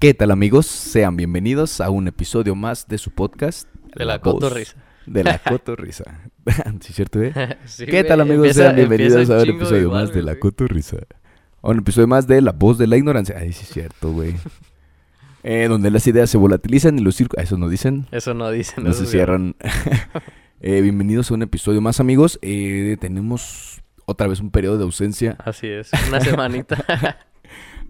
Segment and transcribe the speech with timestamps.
[0.00, 0.66] ¿Qué tal amigos?
[0.66, 3.68] Sean bienvenidos a un episodio más de su podcast.
[3.94, 4.76] De la cotorrisa.
[5.06, 6.04] De la cotorrisa.
[6.80, 7.32] ¿Sí es cierto, eh?
[7.66, 8.46] Sí, ¿Qué tal amigos?
[8.46, 10.96] empieza- Sean bienvenidos a un episodio igual, más de la cotorrisa.
[11.62, 13.36] A un episodio más de La Voz de la Ignorancia.
[13.38, 14.34] Ay, sí es cierto, güey.
[15.42, 17.44] Eh, donde las ideas se volatilizan y los círculos...
[17.44, 18.06] Eso no dicen.
[18.10, 18.84] Eso no dicen.
[18.84, 19.54] No se cierran.
[20.62, 22.38] Eh, bienvenidos a un episodio más, amigos.
[22.42, 25.36] Eh, tenemos otra vez un periodo de ausencia.
[25.44, 25.90] Así es.
[26.08, 27.18] Una semanita.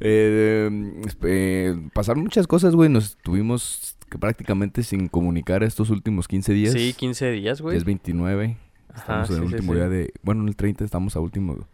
[0.00, 2.88] Eh, eh, pasaron muchas cosas, güey.
[2.88, 6.72] Nos estuvimos que prácticamente sin comunicar estos últimos 15 días.
[6.72, 7.76] sí, 15 días, güey.
[7.76, 8.56] Es 29.
[8.88, 9.78] Ajá, Estamos en el sí, último sí.
[9.78, 10.12] día de...
[10.22, 11.64] Bueno, en el 30 estamos a último,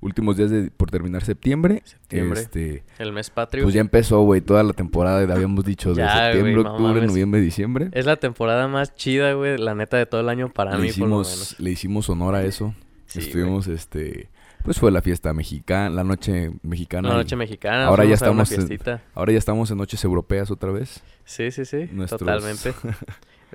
[0.00, 1.82] últimos días de, por terminar septiembre.
[1.84, 2.40] Septiembre.
[2.40, 3.64] Este, El mes patrio.
[3.64, 5.20] pues ya empezó, güey, toda la temporada.
[5.34, 7.10] Habíamos dicho de septiembre, octubre, mames.
[7.10, 7.88] noviembre, diciembre.
[7.92, 10.92] Es la temporada más chida, güey, la neta de todo el año para le, mí,
[10.92, 11.60] por lo hicimos, menos.
[11.60, 12.74] le hicimos honor a eso.
[13.14, 14.30] Estuvimos, este...
[14.64, 17.08] Pues fue la fiesta mexicana, la noche mexicana.
[17.08, 17.86] Y noche mexicana.
[17.86, 18.78] ahora ya estamos en-.
[19.14, 21.02] Ahora ya estamos en noches europeas otra vez.
[21.24, 21.88] Sí, sí, sí.
[21.92, 22.72] Nuestros- Totalmente.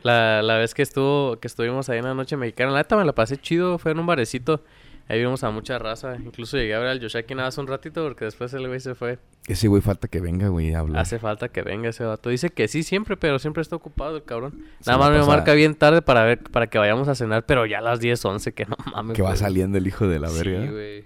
[0.04, 3.04] La, la vez que estuvo, que estuvimos ahí en la noche mexicana, la neta me
[3.04, 4.64] la pasé chido, fue en un barecito.
[5.10, 6.18] Ahí vimos a mucha raza.
[6.18, 8.94] Incluso llegué a ver al Yoshaki nada más un ratito porque después el güey se
[8.94, 9.20] fue.
[9.48, 11.02] Ese güey falta que venga, güey, a hablar.
[11.02, 12.30] Hace falta que venga ese vato.
[12.30, 14.64] Dice que sí siempre, pero siempre está ocupado el cabrón.
[14.82, 17.66] Se Nada más me marca bien tarde para ver, para que vayamos a cenar, pero
[17.66, 19.16] ya a las 10, 11, que no mames.
[19.16, 20.62] Que va saliendo el hijo de la verga.
[20.64, 21.06] Sí, güey.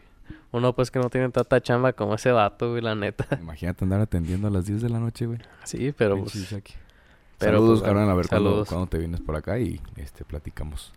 [0.52, 3.28] Uno pues que no tiene tanta chamba como ese vato, güey, la neta.
[3.42, 5.40] Imagínate andar atendiendo a las 10 de la noche, güey.
[5.64, 6.64] Sí, pero Pinche pues,
[7.38, 10.92] pero, saludos, pues, carnal, a ver cuándo te vienes por acá y este platicamos.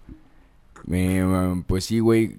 [0.91, 2.39] Eh, pues sí, güey.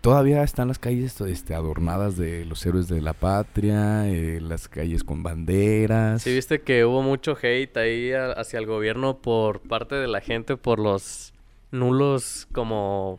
[0.00, 5.04] Todavía están las calles este, adornadas de los héroes de la patria, eh, las calles
[5.04, 6.22] con banderas.
[6.22, 10.56] Sí, viste que hubo mucho hate ahí hacia el gobierno por parte de la gente
[10.56, 11.32] por los
[11.70, 13.18] nulos como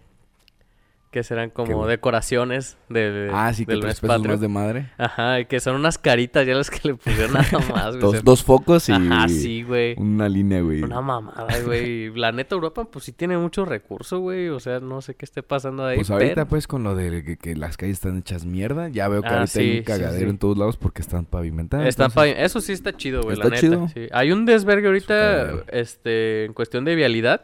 [1.16, 4.92] que serán como decoraciones de, ah, sí, que del mes pesos más de madre.
[4.98, 8.20] Ajá, que son unas caritas ya las que le pusieron nada más, güey.
[8.22, 9.96] Dos, focos y Ajá, sí, güey.
[9.98, 10.84] una línea, güey.
[10.84, 12.14] Una mamada, güey.
[12.18, 14.50] La neta Europa pues sí tiene mucho recurso, güey.
[14.50, 17.38] O sea, no sé qué esté pasando ahí, Pues ahorita, pues, con lo de que,
[17.38, 20.30] que las calles están hechas mierda, ya veo que Ah, ahorita hay un cagadero sí.
[20.32, 21.88] en todos lados porque están pavimentadas.
[21.88, 23.56] Está entonces- Eso sí está chido, güey, la neta.
[23.62, 23.88] chido.
[24.12, 27.44] Hay un desvergue ahorita, este, en cuestión de vialidad,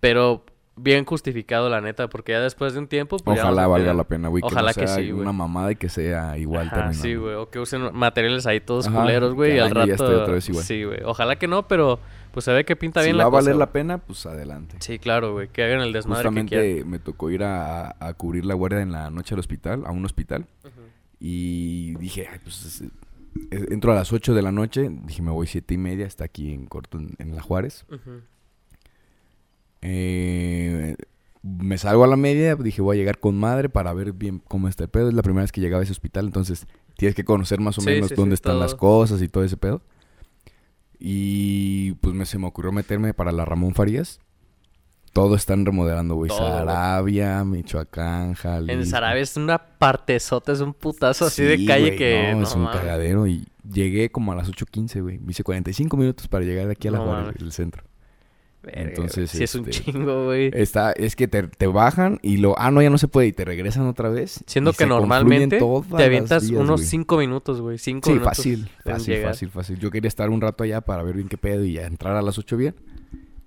[0.00, 0.46] pero
[0.82, 4.28] bien justificado, la neta, porque ya después de un tiempo, pues Ojalá valga la pena,
[4.28, 4.42] güey.
[4.44, 5.22] Ojalá que que no sea sí, güey.
[5.22, 8.86] una mamada y que sea igual Ajá, sí, güey, o que usen materiales ahí todos
[8.88, 10.04] Ajá, culeros, güey, que y al año ya rato...
[10.04, 10.64] esté otra vez igual.
[10.64, 11.98] Sí, güey, ojalá que no, pero
[12.32, 14.24] pues se ve que pinta Si bien va la a valer cosa, la pena, pues
[14.26, 14.76] adelante.
[14.80, 16.46] Sí, claro, güey, que hagan el desmadre que quieran.
[16.66, 19.90] Justamente me tocó ir a, a cubrir la guardia en la noche al hospital, a
[19.90, 20.46] un hospital.
[21.18, 22.80] Y dije, ay, pues es-
[23.50, 24.88] es- entro a las 8 de la noche.
[25.04, 27.84] Dije, me voy siete y media, está aquí en corto en, en La Juárez.
[27.90, 28.22] Ujú.
[29.82, 30.96] Eh,
[31.42, 34.68] me salgo a la media, dije, voy a llegar con madre para ver bien cómo
[34.68, 35.08] está el pedo.
[35.08, 37.80] Es la primera vez que llegaba a ese hospital, entonces tienes que conocer más o
[37.80, 39.80] Sí, menos sí, dónde sí, están las cosas y todo ese pedo.
[40.98, 44.20] Y pues me, se me ocurrió meterme para la Ramón Farías.
[45.12, 46.30] Todo están remodelando, güey.
[46.30, 48.72] Sarabia, Michoacán, Jalisco.
[48.72, 52.28] En Sarabia es una partezota, es un putazo así de calle güey, que...
[52.32, 53.26] No, no es un cagadero.
[53.26, 55.18] Y llegué como a las 8.15, güey.
[55.18, 57.42] Me hice 45 minutos para llegar de aquí a la No Juárez, mames.
[57.42, 57.82] el centro.
[58.64, 60.50] Entonces, Sí, es un este, chingo, güey.
[60.52, 63.32] Está, es que te, te bajan y lo, ah, no, ya no se puede y
[63.32, 64.44] te regresan otra vez.
[64.46, 65.58] Siendo que normalmente
[65.96, 66.86] te avientas unos güey.
[66.88, 67.78] 5 minutos, güey.
[67.78, 68.36] 5 Sí, minutos.
[68.36, 69.30] fácil, fácil, llegar.
[69.32, 69.78] fácil, fácil.
[69.78, 72.22] Yo quería estar un rato allá para ver bien qué pedo y ya entrar a
[72.22, 72.74] las 8 bien.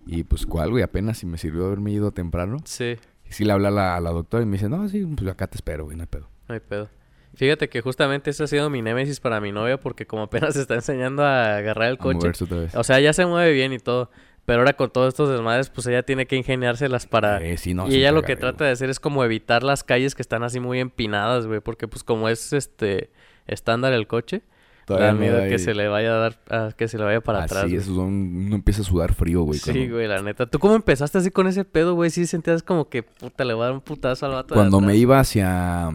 [0.06, 0.84] Y pues, ¿cuál, güey?
[0.84, 2.58] Apenas si me sirvió haberme ido temprano.
[2.66, 2.98] Sí,
[3.30, 5.30] Y sí le hablé a la, a la doctora y me dice, no, sí, pues
[5.30, 6.28] acá te espero, güey, no hay pedo.
[6.48, 6.90] no hay pedo.
[7.36, 10.62] Fíjate que justamente ese ha sido mi némesis para mi novia porque como apenas se
[10.62, 12.18] está enseñando a agarrar el A coche.
[12.18, 12.76] moverse otra vez.
[12.76, 14.12] O sea, ya se mueve bien y todo.
[14.46, 17.42] Pero ahora con todos estos desmadres, pues ella tiene que ingeniárselas para...
[17.42, 20.16] Eh, sí, no, y ella lo que trata de hacer es como evitar las calles
[20.16, 21.62] que están así muy empinadas, güey.
[21.62, 23.10] Porque pues como es este
[23.48, 24.42] estándar el coche,
[24.86, 27.22] da no miedo hay- que se le vaya a dar, a que se le vaya
[27.22, 27.64] para Así atrás.
[27.70, 27.76] güey.
[27.78, 29.60] es, son- uno empieza a sudar frío, güey.
[29.60, 30.46] Sí, cuando- güey, la neta.
[30.46, 32.10] ¿Tú cómo empezaste así con ese pedo, güey?
[32.10, 34.82] Sí sentías como que, puta, le voy a dar un putazo al vato de Cuando
[34.82, 35.90] me iba hacia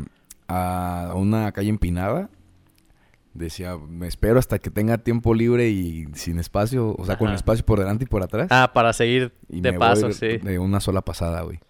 [0.49, 2.31] a una calle empinada,
[3.39, 7.65] decía, me espero hasta que tenga tiempo libre y sin espacio, o sea, con espacio
[7.65, 8.49] por delante y por atrás.
[8.51, 10.39] Ah, para seguir y de paso, voy sí.
[10.39, 11.61] De una sola pasada, güey.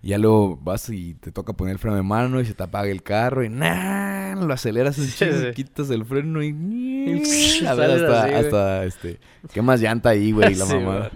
[0.00, 2.88] Ya luego vas y te toca poner el freno de mano y se te apaga
[2.88, 4.36] el carro y ¡nah!
[4.36, 5.46] lo aceleras un Sí, sí.
[5.54, 6.50] quitas el freno y
[7.66, 8.44] a ver hasta, así, güey.
[8.44, 9.18] hasta este
[9.52, 10.54] ¿qué más llanta ahí, güey?
[10.54, 11.10] La Sí, mamada.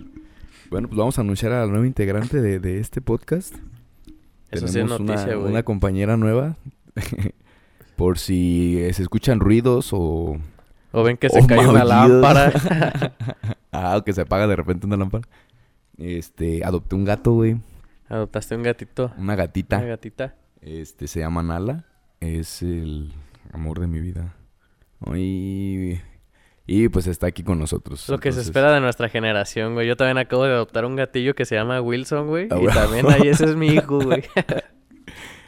[0.71, 3.55] Bueno, pues vamos a anunciar a la nueva integrante de, de este podcast.
[4.51, 5.51] Eso sí es Tenemos noticia, una, güey.
[5.53, 6.57] una compañera nueva.
[8.03, 10.37] Por si eh, se escuchan ruidos o...
[10.91, 12.53] O ven que se cae una lámpara.
[13.71, 15.23] ah, o que se apaga de repente una lámpara.
[15.99, 17.61] Este, adopté un gato, güey.
[18.09, 19.13] Adoptaste un gatito.
[19.17, 19.79] Una gatita.
[19.79, 20.35] Una gatita.
[20.61, 21.85] Este, se llama Nala.
[22.19, 23.13] Es el
[23.53, 24.35] amor de mi vida.
[25.15, 26.01] Y
[26.67, 28.09] Y pues está aquí con nosotros.
[28.09, 29.87] Lo que se espera de nuestra generación, güey.
[29.87, 32.49] Yo también acabo de adoptar un gatillo que se llama Wilson, güey.
[32.51, 34.25] Ah, y también ahí ese es mi hijo, güey.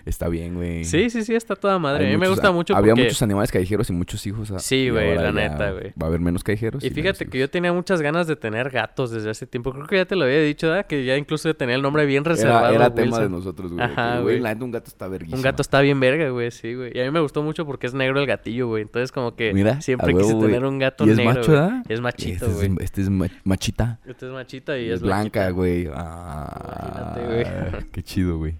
[0.06, 0.84] Está bien, güey.
[0.84, 2.04] sí, sí, sí, está toda madre.
[2.06, 3.04] Hay a mí me gusta mucho Había porque...
[3.04, 4.52] muchos animales callejeros y muchos hijos.
[4.58, 5.92] Sí, güey, la neta, güey.
[6.00, 6.84] Va a haber menos callejeros.
[6.84, 9.72] Y fíjate que yo tenía muchas ganas de tener gatos desde hace tiempo.
[9.72, 10.86] Creo que ya te lo había dicho, ¿verdad?
[10.86, 12.66] Que ya incluso tenía el nombre bien reservado.
[12.66, 13.82] Era, era tema de nosotros, güey.
[13.84, 14.40] Ajá, güey.
[14.40, 15.36] La neta, un gato está verguísima.
[15.38, 16.92] Un gato está bien verga, güey, sí, güey.
[16.94, 18.82] Y a mí me gustó mucho porque es negro el gatillo, güey.
[18.82, 21.34] Entonces como que Mira, siempre quise tener un gato Y es negro.
[21.34, 21.52] macho.
[21.52, 21.82] ¿verdad?
[21.88, 22.66] Es machito, Este güey.
[22.78, 24.00] es, este es ma- machita.
[24.06, 25.88] Este es machita y es blanca, güey.
[25.94, 27.84] Ah, Imagínate, güey.
[27.92, 28.54] Qué chido, güey.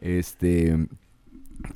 [0.00, 0.76] Este.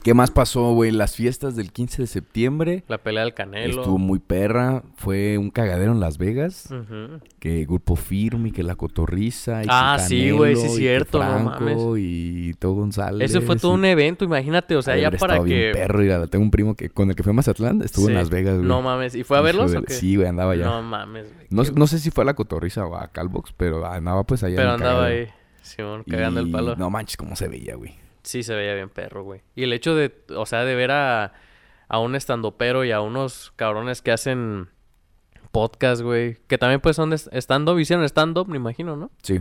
[0.03, 0.91] ¿Qué más pasó, güey?
[0.93, 2.85] Las fiestas del 15 de septiembre.
[2.89, 3.83] La pelea del Canelo.
[3.83, 4.83] Estuvo muy perra.
[4.97, 6.71] Fue un cagadero en Las Vegas.
[6.71, 7.21] Ujú.
[7.39, 9.61] Que Grupo Firme, y que La Cotorriza.
[9.63, 11.79] Y que Ah, sí, güey, sí, Canelo, y que cierto, no mames.
[11.99, 13.31] Y todo González.
[13.31, 14.75] Ese fue todo y- un evento, imagínate.
[14.77, 15.79] O sea, ya para estado bien que...
[15.79, 16.03] perro.
[16.03, 18.15] y la- tengo un primo que con el que fue a Mazatlán estuvo en.
[18.15, 18.67] Las Vegas, güey.
[18.67, 19.15] No mames.
[19.15, 19.93] ¿Y fue a verlos o qué?
[19.93, 20.65] Sí, güey, andaba allá.
[20.65, 21.47] No mames, güey.
[21.51, 24.57] No, no sé si fue a La Cotorriza o a Calbox, pero andaba pues allá
[24.57, 25.27] Pero andaba cagadero.
[25.27, 26.75] ahí, Simón, cagando el palo.
[26.77, 28.03] No manches, cómo se veía, güey.
[28.25, 29.43] Sí, se veía bien perro, güey.
[29.55, 31.33] Y el hecho de, o sea, de ver a,
[31.89, 34.69] a un estandopero y a unos cabrones que hacen
[35.53, 39.11] podcast, güey, que también pues son de stand-up, hicieron stand-up, me imagino, ¿no?
[39.23, 39.41] Sí.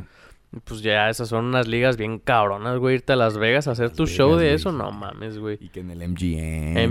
[0.66, 3.88] Pues ya esas son unas ligas bien cabronas, güey, irte a Las Vegas a hacer
[3.88, 4.54] Las tu show de güey.
[4.54, 5.58] eso, no mames, güey.
[5.60, 6.78] Y que en el MGM.
[6.78, 6.88] y-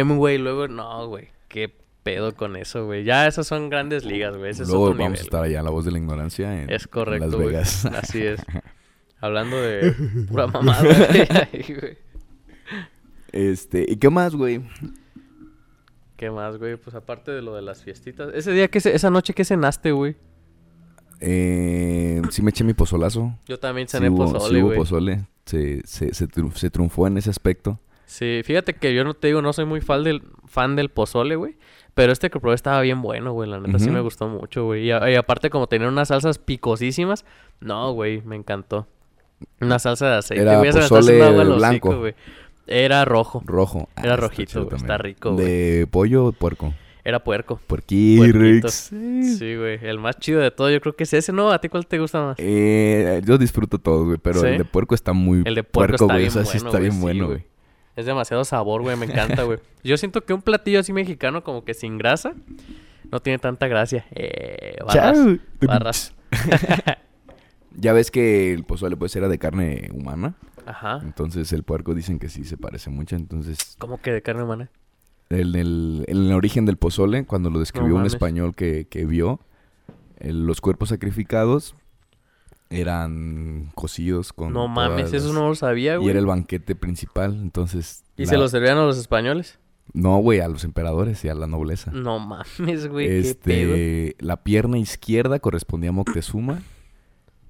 [0.00, 1.70] MGM, güey, luego, no, güey, qué
[2.02, 3.04] pedo con eso, güey.
[3.04, 5.68] Ya esas son grandes ligas, güey, ese es Luego otro vamos a estar allá, la
[5.70, 7.46] voz de la ignorancia, en, Es en correcto, Las güey.
[7.48, 7.84] Vegas.
[7.86, 8.40] Así es.
[9.22, 9.92] Hablando de
[10.28, 10.82] pura mamada,
[11.52, 11.96] güey.
[13.32, 14.60] Este, ¿y qué más, güey?
[16.16, 16.76] ¿Qué más, güey?
[16.76, 18.30] Pues aparte de lo de las fiestitas.
[18.34, 20.16] Ese día, que ce- esa noche, ¿qué cenaste, güey?
[21.20, 23.34] Eh, sí me eché mi pozolazo.
[23.46, 24.78] Yo también Sí cené hubo, sí pozole, hubo güey.
[24.78, 25.24] pozole.
[25.46, 27.80] Se, se, se, triun- se triunfó en ese aspecto.
[28.04, 31.36] Sí, fíjate que yo no te digo, no soy muy fan del, fan del pozole,
[31.36, 31.56] güey.
[31.94, 33.48] Pero este que probé estaba bien bueno, güey.
[33.48, 34.84] La neta sí me gustó mucho, güey.
[34.84, 37.24] Y, y aparte, como tenía unas salsas picosísimas,
[37.60, 38.88] no, güey, me encantó.
[39.60, 40.42] Una salsa de aceite.
[40.42, 41.88] Era güey, está pozole blanco.
[41.88, 42.14] hocico, güey.
[42.66, 43.42] Era rojo.
[43.44, 43.88] Rojo.
[43.96, 44.76] Ah, Era está rojito, también.
[44.76, 45.46] está rico, güey.
[45.46, 46.72] ¿De pollo o puerco?
[47.04, 47.60] Era puerco.
[47.66, 48.90] Puerquirrix.
[49.38, 49.78] Sí, güey.
[49.82, 51.50] El más chido de todo, yo creo que es ese, ¿no?
[51.50, 52.36] ¿A ti cuál te gusta más?
[52.38, 54.46] Eh, yo disfruto todo, güey, pero ¿Sí?
[54.46, 56.18] el de puerco está muy El de puerco está güey.
[56.18, 57.44] bien o sea, sí bueno, está bien bueno, güey.
[57.96, 58.96] Es demasiado sabor, güey.
[58.96, 59.58] Me encanta, güey.
[59.84, 62.34] Yo siento que un platillo así mexicano, como que sin grasa,
[63.10, 64.06] no tiene tanta gracia.
[64.12, 65.16] Eh, barras.
[65.18, 65.38] Chao.
[65.60, 66.14] Barras.
[67.76, 70.34] Ya ves que el pozole pues era de carne humana,
[70.66, 71.00] Ajá.
[71.02, 74.70] entonces el puerco dicen que sí se parece mucho, entonces ¿Cómo que de carne humana?
[75.30, 79.40] el, el, el origen del pozole, cuando lo describió un español que, que vio,
[80.18, 81.74] el- los cuerpos sacrificados
[82.70, 86.10] eran cocidos con No mames, todas eso las- no lo sabía, Y güey.
[86.10, 88.04] era el banquete principal, entonces...
[88.16, 89.58] ¿Y la- se lo servían a los españoles?
[89.94, 91.90] No, güey, a los emperadores y a la nobleza.
[91.92, 93.08] No mames, güey.
[93.08, 93.74] Qué pedo.
[93.74, 96.62] este, la pierna izquierda correspondía a Moctezuma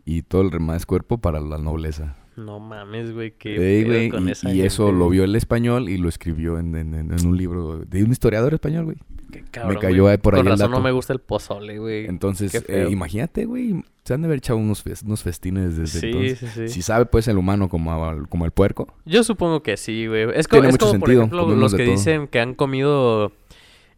[0.05, 2.17] y todo el demás cuerpo para la nobleza.
[2.37, 3.31] No mames, güey.
[3.31, 6.75] Pedo güey, con y, esa y eso lo vio el español y lo escribió en,
[6.75, 8.97] en- un libro de un historiador español, güey.
[9.31, 10.13] Qué cabrón, cayó güey.
[10.13, 12.07] ahí por ahí Con el razón no me gusta el pozole, güey.
[12.07, 16.39] Entonces, eh, imagínate, güey, se han de haber echado unos, unos festines desde Sí, entonces.
[16.39, 16.69] sí, sí.
[16.69, 17.95] Si sabe, pues, el humano como,
[18.29, 18.95] como el puerco.
[19.07, 20.25] Yo supongo que sí, güey.
[20.35, 21.93] Es, co- Tiene es mucho como, por sentido, ejemplo, comemos los que todo.
[21.95, 23.33] dicen que han comido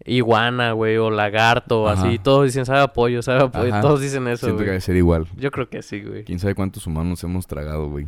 [0.05, 2.19] iguana, güey, o lagarto, así.
[2.19, 3.73] Todos dicen, sabe a pollo, sabe a pollo.
[3.73, 3.81] Ajá.
[3.81, 4.69] Todos dicen eso, Siento que güey.
[4.71, 5.27] debe ser igual.
[5.37, 6.25] Yo creo que sí, güey.
[6.25, 8.07] ¿Quién sabe cuántos humanos hemos tragado, güey?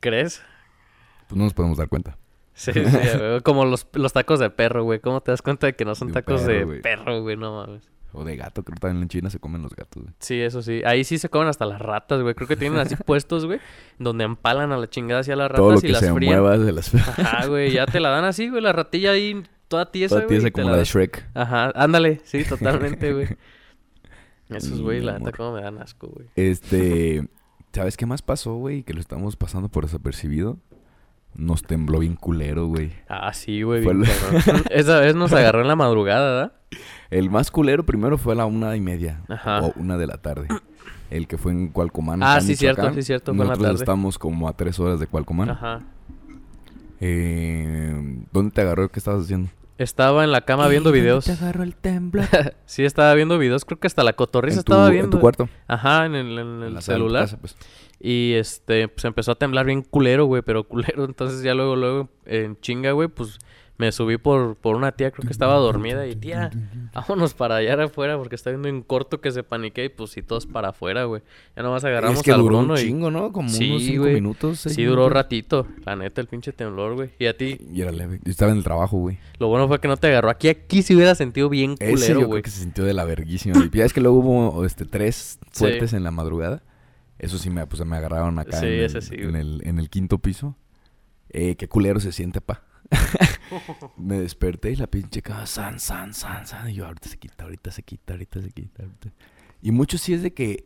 [0.00, 0.42] ¿Crees?
[1.28, 2.16] Pues no nos podemos dar cuenta.
[2.54, 3.40] Sí, sí, güey.
[3.44, 5.00] Como los, los tacos de perro, güey.
[5.00, 6.80] ¿Cómo te das cuenta de que no son De tacos perro, de güey.
[6.82, 7.36] perro, güey?
[7.36, 7.90] No mames.
[8.12, 10.14] O de gato, creo que también en China se comen los gatos, güey.
[10.18, 10.82] Sí, eso sí.
[10.84, 12.34] Ahí sí se comen hasta las ratas, güey.
[12.34, 13.58] Creo que tienen así puestos, güey.
[13.98, 16.34] Donde empalan a la chingada hacia las ratas Todo lo y que las se frían.
[16.34, 16.94] mueva de las...
[16.94, 17.72] Ajá, güey.
[17.72, 18.62] Ya te la dan así, güey.
[18.62, 20.84] La ratilla ahí toda tiesa, Toda tiesa y como la de.
[20.84, 21.26] Shrek.
[21.34, 23.28] Ajá, ándale, sí, totalmente, güey.
[24.50, 26.28] Esos, Y, güey, la neta, cómo me dan asco, güey.
[26.36, 27.26] Este...
[27.72, 28.82] ¿Sabes qué más pasó, güey?
[28.82, 30.58] Que lo estamos pasando por desapercibido.
[31.34, 32.92] Nos tembló bien culero, güey.
[33.08, 34.64] Ah, sí, güey, bien el-.
[34.70, 36.52] Esa vez nos agarró en la madrugada, ¿verdad?
[37.10, 39.22] El más culero primero fue a la una y media.
[39.28, 39.60] Ajá.
[39.62, 40.48] O una de la tarde.
[41.10, 42.22] El que fue en Cualcomán.
[42.22, 43.82] Ah, sí, cierto, sí, cierto, fue en la Nosotros tarde.
[43.82, 45.50] estamos como a tres horas de Cualcomán.
[45.50, 45.80] Ajá.
[47.00, 48.88] Eh, ¿Dónde te agarró?
[48.90, 49.50] ¿Qué estabas haciendo?
[49.78, 51.24] Estaba en la cama viendo videos.
[51.24, 52.26] Te agarró el temblor.
[52.66, 53.64] Sí, estaba viendo videos.
[53.64, 55.10] Creo que hasta la cotorriza en, estaba en viendo.
[55.10, 55.48] tu cuarto.
[55.66, 57.24] Ajá, en el, en en celular.
[57.24, 57.56] casa, pues.
[58.00, 61.04] Y este, pues empezó a temblar bien culero, güey, pero culero.
[61.06, 63.38] Entonces ya luego, luego, en chinga, güey, pues
[63.82, 66.06] Me subí por, por una tía, creo que estaba dormida.
[66.06, 66.50] Y tía,
[66.94, 69.86] vámonos para allá afuera porque está viendo en corto que se paniqué.
[69.86, 71.20] Y pues sí, todos para afuera, güey.
[71.56, 72.76] Ya nomás agarramos es que duró un y...
[72.76, 73.32] chingo, ¿no?
[73.32, 74.14] Como Sí, unos cinco güey.
[74.14, 74.60] minutos.
[74.60, 75.12] seis Sí, duró minutos.
[75.14, 75.66] ratito.
[75.84, 77.10] La neta, el pinche temblor, güey.
[77.18, 78.20] Y a ti, Y era leve.
[78.22, 79.18] Yo estaba en el trabajo, güey.
[79.40, 80.30] lo bueno fue que no te agarró.
[80.30, 82.42] Aquí, aquí se hubiera sentido bien Ese yo culero, creo güey.
[82.42, 83.68] que se sintió de la verguísima.
[83.72, 85.58] Y ya es que luego hubo este, tres Sí.
[85.58, 86.62] fuertes en la madrugada.
[87.18, 89.40] Eso sí me, pues, me agarraron acá Sí, en, el, ese sí, en, güey.
[89.42, 90.56] el, en el quinto piso.
[91.30, 92.62] Eh, qué culero se siente, pa.
[93.96, 96.68] me desperté y la pinche cama, san, san, san, san.
[96.70, 98.82] Y yo, ahorita se quita, ahorita se quita, ahorita se quita.
[98.82, 99.10] ahorita".
[99.60, 100.64] Y mucho sí es de que,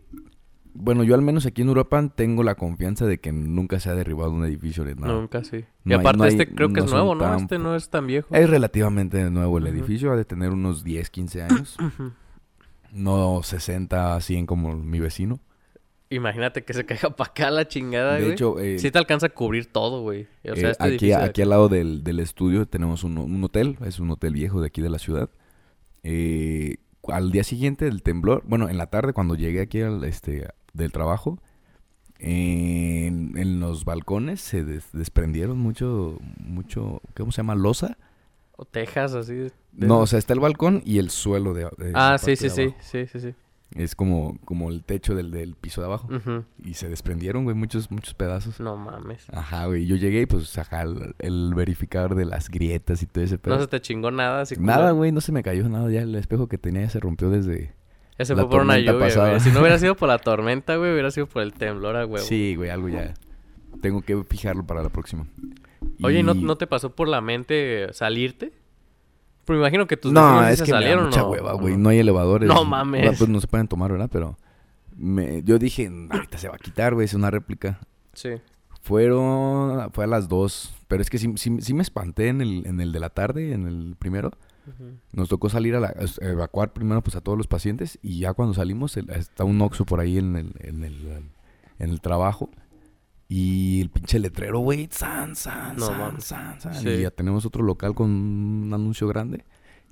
[0.74, 3.94] bueno, yo al menos aquí en Europa tengo la confianza de que nunca se ha
[3.94, 5.12] derribado un edificio ni nada.
[5.14, 5.64] Nunca, sí.
[5.84, 7.24] y hay- aparte no hay- este creo que no es nuevo, ¿no?
[7.24, 8.34] tan Este no es tan viejo.
[8.34, 11.76] Es relativamente nuevo el edificio, ha de tener unos 10, 15 años.
[12.92, 15.40] No 60, 100 como mi vecino.
[16.08, 18.32] Imagínate que se caiga para acá la chingada, De güey.
[18.32, 20.28] hecho, eh, Sí te alcanza a cubrir todo, güey.
[20.50, 23.76] O sea, eh, este aquí, aquí al lado del, del estudio tenemos un, un hotel,
[23.84, 25.30] es un hotel viejo de aquí de la ciudad.
[26.04, 26.76] Eh,
[27.08, 30.92] al día siguiente del temblor, bueno, en la tarde cuando llegué aquí al, este, del
[30.92, 31.40] trabajo,
[32.18, 37.54] en, en los balcones se des- desprendieron mucho, mucho, ¿cómo se llama?
[37.54, 37.98] ¿Losa?
[38.56, 39.34] O Texas, así.
[39.34, 42.48] de- No, o sea, está el balcón y el suelo de, de ah, sí, sí,
[42.48, 43.34] sí, sí, sí, sí.
[43.74, 46.08] Es como, como el techo del, del piso de abajo.
[46.10, 46.44] Ujú.
[46.64, 48.60] Y se desprendieron, güey, muchos, muchos pedazos.
[48.60, 49.26] No mames.
[49.32, 49.86] Ajá, güey.
[49.86, 53.56] Yo llegué y pues, ajá, el, el verificador de las grietas y todo ese pedo.
[53.56, 55.90] No se te chingó nada, así Nada, güey, no se me cayó nada.
[55.90, 57.74] Ya el espejo que tenía ya se rompió desde...
[58.18, 59.40] Ese fue por una lluvia, güey.
[59.40, 62.18] Si no hubiera sido por la tormenta, güey, hubiera sido por el temblor huevo.
[62.18, 63.14] Sí, güey, algo ya.
[63.82, 65.26] Tengo que fijarlo para la próxima.
[66.02, 68.52] Oye, ¿y ¿no, ¿no te pasó por la mente salirte?
[69.46, 71.28] Pero me imagino que tus No, es se que me da salieron, mucha ¿no?
[71.30, 71.76] hueva, güey.
[71.78, 72.48] No hay elevadores.
[72.48, 73.08] No mames.
[73.08, 74.10] Ah, Pues no se pueden tomar, ¿verdad?
[74.12, 74.36] Pero...
[74.96, 77.04] me- yo dije, ahorita se va a quitar, güey.
[77.06, 77.78] Es una réplica.
[78.12, 78.30] Sí.
[78.82, 79.90] Fueron...
[79.92, 80.74] Fue a las dos.
[80.88, 83.52] Pero es que sí, sí, sí me espanté en el, en el de la tarde,
[83.52, 84.30] en el primero.
[85.12, 88.52] Nos tocó salir a la, evacuar primero pues a todos los pacientes y ya cuando
[88.52, 91.22] salimos el- está un oxo por ahí en el, en el,
[91.78, 92.50] en el trabajo
[93.28, 96.74] y el pinche letrero, güey, san, san, No san, san, san.
[96.74, 96.88] Sí.
[96.88, 99.44] Y ya tenemos otro local con un anuncio grande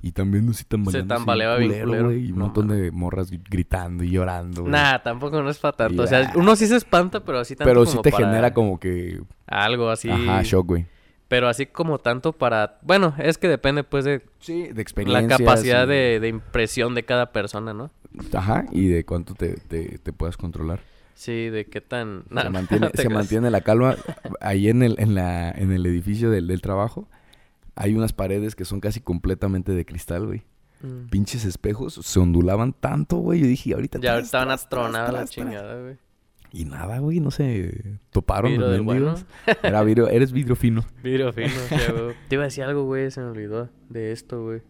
[0.03, 1.15] y también nos tambaleando.
[1.15, 2.05] así, tambaleaba bien culero.
[2.05, 4.73] güey, y un No montón de morras gritando y llorando, güey.
[4.73, 6.03] Nah, tampoco no es para tanto.
[6.03, 8.55] O sea, uno sí se espanta, pero así tanto Pero sí como te para genera
[8.55, 10.11] como que, Algo así.
[10.11, 10.87] ajá, shock, güey.
[11.27, 12.79] Pero así como tanto para...
[12.83, 15.27] Bueno, es que depende pues de Sí, de experiencia.
[15.27, 17.91] la capacidad de, de impresión de cada persona, ¿no?
[18.35, 20.81] Ajá, y de cuánto te, te, te puedas controlar.
[21.15, 22.25] Sí, de qué tan...
[22.29, 23.97] se Nah, mantiene, no se mantiene la calma.
[24.41, 27.09] Ahí en el, en la, en el edificio del, del trabajo
[27.77, 30.43] hay unas paredes que son casi completamente de cristal, güey.
[30.83, 31.09] Mm.
[31.09, 33.41] Pinches espejos se ondulaban tanto, güey.
[33.41, 33.99] Yo dije, ahorita.
[34.01, 35.97] Ya ahorita van a tronar la chingada, güey.
[36.53, 39.07] Y nada, güey, no se toparon Vidrio los bueno.
[39.07, 39.27] mendigos.
[39.61, 40.85] Era vidrio, eres vidrio fino.
[41.03, 42.15] Vidrio fino, ya, güey.
[42.29, 44.63] Te iba a decir algo, güey, se me olvidó de esto, güey.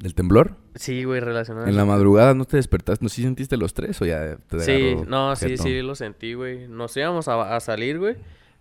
[0.00, 0.56] ¿Del temblor?
[0.74, 1.66] Sí, güey, relacionado.
[1.66, 4.96] En la madrugada no te despertaste, ¿no sí sentiste los tres o ya te Sí,
[5.08, 5.66] no, sí, jetón?
[5.66, 6.68] sí, lo sentí, güey.
[6.68, 8.16] Nos íbamos a, a salir, güey.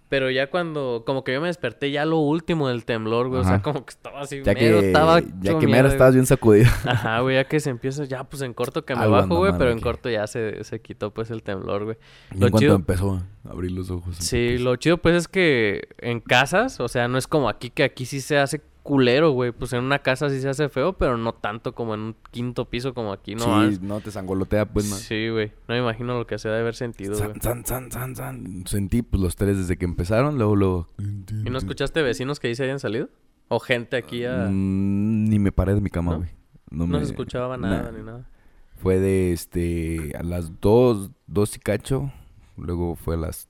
[0.08, 3.42] Pero ya cuando, como que yo me desperté ya lo último del temblor, güey.
[3.42, 6.28] O sea, como que estaba así, Ya mero que, estaba ya que mierda, estabas bien
[6.28, 6.70] sacudido.
[6.86, 9.54] Ajá, güey, ya que se empieza, ya pues en corto que me Algo bajo, güey,
[9.58, 11.98] pero en corto ya se, se quitó pues el temblor, güey.
[12.36, 14.16] Y Lo en cuanto chido- empezó a abrir los ojos.
[14.20, 17.84] Sí, lo chido pues es que en casas, o sea, no es como aquí que
[17.84, 19.52] aquí sí se hace culero, güey.
[19.52, 22.70] Pues en una casa sí se hace feo, pero no tanto como en un quinto
[22.70, 23.72] piso como aquí, ¿no?
[23.72, 25.00] Sí, no te sangolotea, pues, más.
[25.00, 25.52] Sí, güey.
[25.68, 27.34] No me imagino lo que se debe haber sentido, güey.
[27.42, 28.64] San, san, san, san, san.
[28.68, 30.90] Sentí pues los tres desde que empezaron, luego luego.
[31.00, 33.10] ¿Y no escuchaste vecinos que ahí se habían salido?
[33.48, 34.48] ¿O gente aquí a...?
[34.52, 36.18] Mm, ni me paré de mi cama, ¿No?
[36.20, 36.30] güey.
[36.70, 37.98] No, me- se escuchaba nada nah.
[37.98, 38.30] ni nada.
[38.76, 42.12] Fue de este a las dos, dos y cacho,
[42.56, 43.50] luego fue a las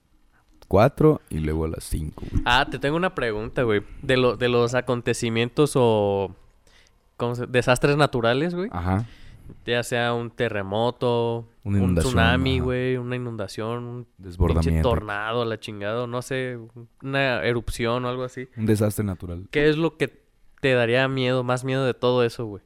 [0.67, 2.43] cuatro y luego a las cinco, güey.
[2.45, 3.81] Ah, te tengo una pregunta, güey.
[4.01, 6.35] De, lo, de los acontecimientos o...
[7.17, 8.69] ¿cómo se- Desastres naturales, güey.
[8.71, 9.05] Ajá.
[9.65, 12.63] Ya sea un terremoto, Una un tsunami, ajá.
[12.63, 14.89] güey, una inundación, un pinche Desbordamiento.
[14.89, 16.57] tornado, la chingada, no sé,
[17.03, 18.47] una erupción o algo así.
[18.57, 19.47] Un desastre natural.
[19.51, 20.19] ¿Qué es lo que
[20.61, 22.63] te daría miedo, más miedo de todo eso, güey?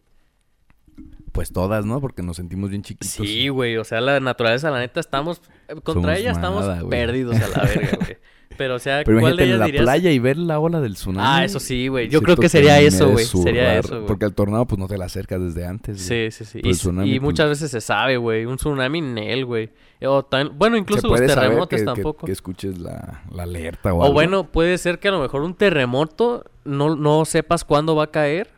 [1.31, 2.01] Pues todas, ¿no?
[2.01, 3.09] Porque nos sentimos bien chiquitos.
[3.27, 5.41] Sí, güey, o sea, la naturaleza, la neta, estamos...
[5.67, 6.89] eh, Contra Somos ella estamos nada, güey.
[6.89, 8.17] perdidos a la verga, güey.
[8.57, 9.83] Pero, o sea, Pero ¿cuál de en ellas la dirías?
[9.83, 11.25] playa y ver la ola del tsunami.
[11.25, 12.09] Ah, eso sí, güey.
[12.09, 13.23] Yo creo que sería eso, güey.
[13.23, 14.07] Sería eso, güey.
[14.07, 15.95] Porque al tornado pues no te la acercas desde antes.
[16.09, 16.29] güey.
[16.29, 16.59] Sí, sí, sí.
[16.61, 18.45] Y, el tsunami, y pues- muchas veces se sabe, güey.
[18.45, 19.69] Un tsunami Nel, güey.
[20.03, 22.25] O tan- Bueno, incluso los terremotos que- tampoco.
[22.25, 24.13] Que, escuches la, la alerta o, o algo.
[24.13, 28.11] bueno, puede ser que a lo mejor un terremoto no, no sepas cuándo va a
[28.11, 28.49] caer.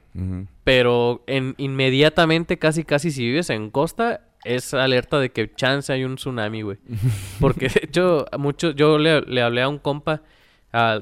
[0.63, 6.03] Pero en, inmediatamente, casi casi si vives en costa, es alerta de que chance hay
[6.03, 6.77] un tsunami, güey.
[7.39, 10.21] Porque de hecho, mucho, yo le, le hablé a un compa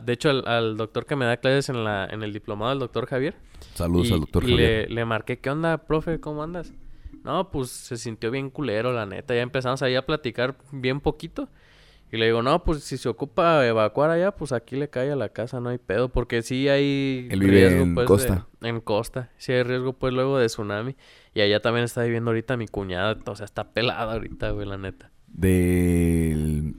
[0.03, 2.79] de hecho, al, al doctor que me da clases en, la, en el diplomado, el
[2.79, 3.35] doctor Javier.
[3.75, 4.89] Saludos y- al doctor y Javier.
[4.89, 6.19] Le, le marqué, ¿qué onda, profe?
[6.19, 6.73] ¿Cómo andas?
[7.23, 9.35] No, pues se sintió bien culero, la neta.
[9.35, 11.49] Ya empezamos ahí a platicar bien poquito.
[12.11, 15.15] Y le digo, no, pues si se ocupa evacuar allá, pues aquí le cae a
[15.15, 16.09] la casa, no hay pedo.
[16.09, 18.47] Porque sí hay Él vive en pues, de- costa.
[18.61, 19.29] en costa.
[19.37, 20.95] Sí hay riesgo, pues, luego de tsunami.
[21.35, 23.17] Y allá también está viviendo ahorita mi cuñada.
[23.27, 25.11] O sea, está pelada ahorita, güey, la neta.
[25.27, 26.75] Del...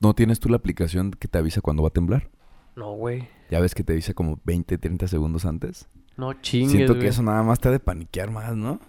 [0.00, 2.28] ¿No tienes tú la aplicación que te avisa cuando va a temblar?
[2.76, 3.26] No, güey.
[3.50, 5.88] Ya ves que te avisa como 20, 30 segundos antes.
[6.16, 7.08] No chingues, Siento que güey.
[7.08, 8.80] eso nada más te ha de paniquear más, ¿no?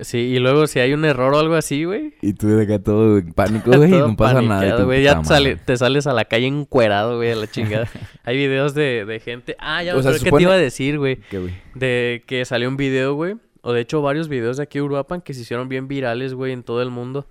[0.00, 2.14] Sí, y luego si hay un error o algo así, güey.
[2.20, 4.82] Y tú de acá todo en pánico, güey, y no pasa nada.
[4.84, 5.02] güey.
[5.02, 7.88] Ya sale- te sales a la calle encuerado, güey, a la chingada.
[8.24, 9.56] Hay videos de, de gente.
[9.58, 11.16] Ah, ya O sea, se que supone- te iba a decir, güey.
[11.30, 11.54] ¿Qué, güey?
[11.74, 13.36] De que salió un video, güey.
[13.62, 16.52] O de hecho, varios videos de aquí de Uruapan que se hicieron bien virales, güey,
[16.52, 17.26] en todo el mundo.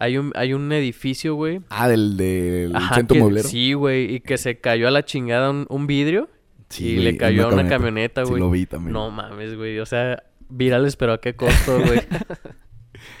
[0.00, 1.60] Hay un, hay un edificio, güey.
[1.70, 3.48] Ah, del, del Ajá, centro que- mueblero.
[3.48, 4.14] Sí, güey.
[4.14, 6.28] Y que se cayó a la chingada un, un vidrio.
[6.68, 8.40] Sí, y güey, le cayó a una camioneta, Sí, güey.
[8.42, 8.92] lo vi también.
[8.92, 9.78] No mames, güey.
[9.78, 12.00] O sea, virales, pero a qué costo, güey.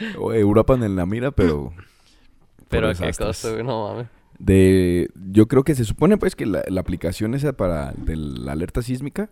[0.38, 1.72] Europa en la mira, pero...
[2.68, 3.64] pero a qué costo, güey.
[3.64, 4.06] No mames.
[4.38, 5.10] De...
[5.30, 7.92] Yo creo que se supone, pues, que la, la aplicación esa para...
[7.92, 9.30] De la alerta sísmica...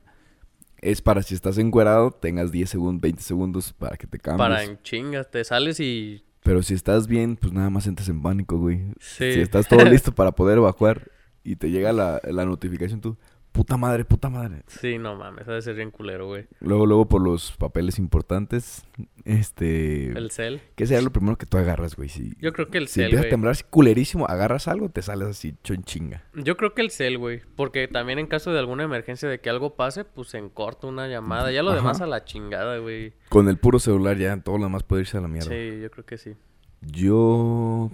[0.81, 4.39] Es para si estás encuerado, tengas 10 segundos, 20 segundos para que te cambies.
[4.39, 6.23] Para en chingas, te sales y.
[6.43, 8.83] Pero si estás bien, pues nada más entras en pánico, güey.
[9.01, 9.33] Sí.
[9.33, 11.11] Si estás todo listo para poder evacuar
[11.43, 13.17] y te llega la, la notificación, tú,
[13.57, 14.63] puta madre, puta madre.
[14.67, 16.47] Sí, no mames, ha de ser bien culero, güey.
[16.61, 18.85] Luego, luego por los papeles importantes,
[19.25, 20.11] este...
[20.11, 20.61] El cel.
[20.75, 22.11] ¿Qué sería lo primero que tú agarras, güey?
[22.11, 25.01] Si, Yo creo que el si cel, empieza a temblar así culerísimo, agarras algo, te
[25.01, 26.23] sales así hecho en chinga.
[26.35, 27.41] Yo creo que el cel, güey.
[27.57, 31.09] Porque también en caso de alguna emergencia de que algo pase, pues en corto una
[31.09, 31.51] llamada.
[31.51, 31.79] Ya lo Ajá.
[31.79, 33.15] demás a la chingada, güey.
[33.31, 35.49] Con el puro celular ya todo lo demás puede irse a la mierda.
[35.49, 36.35] Sí, yo creo que sí.
[36.83, 37.91] Yo...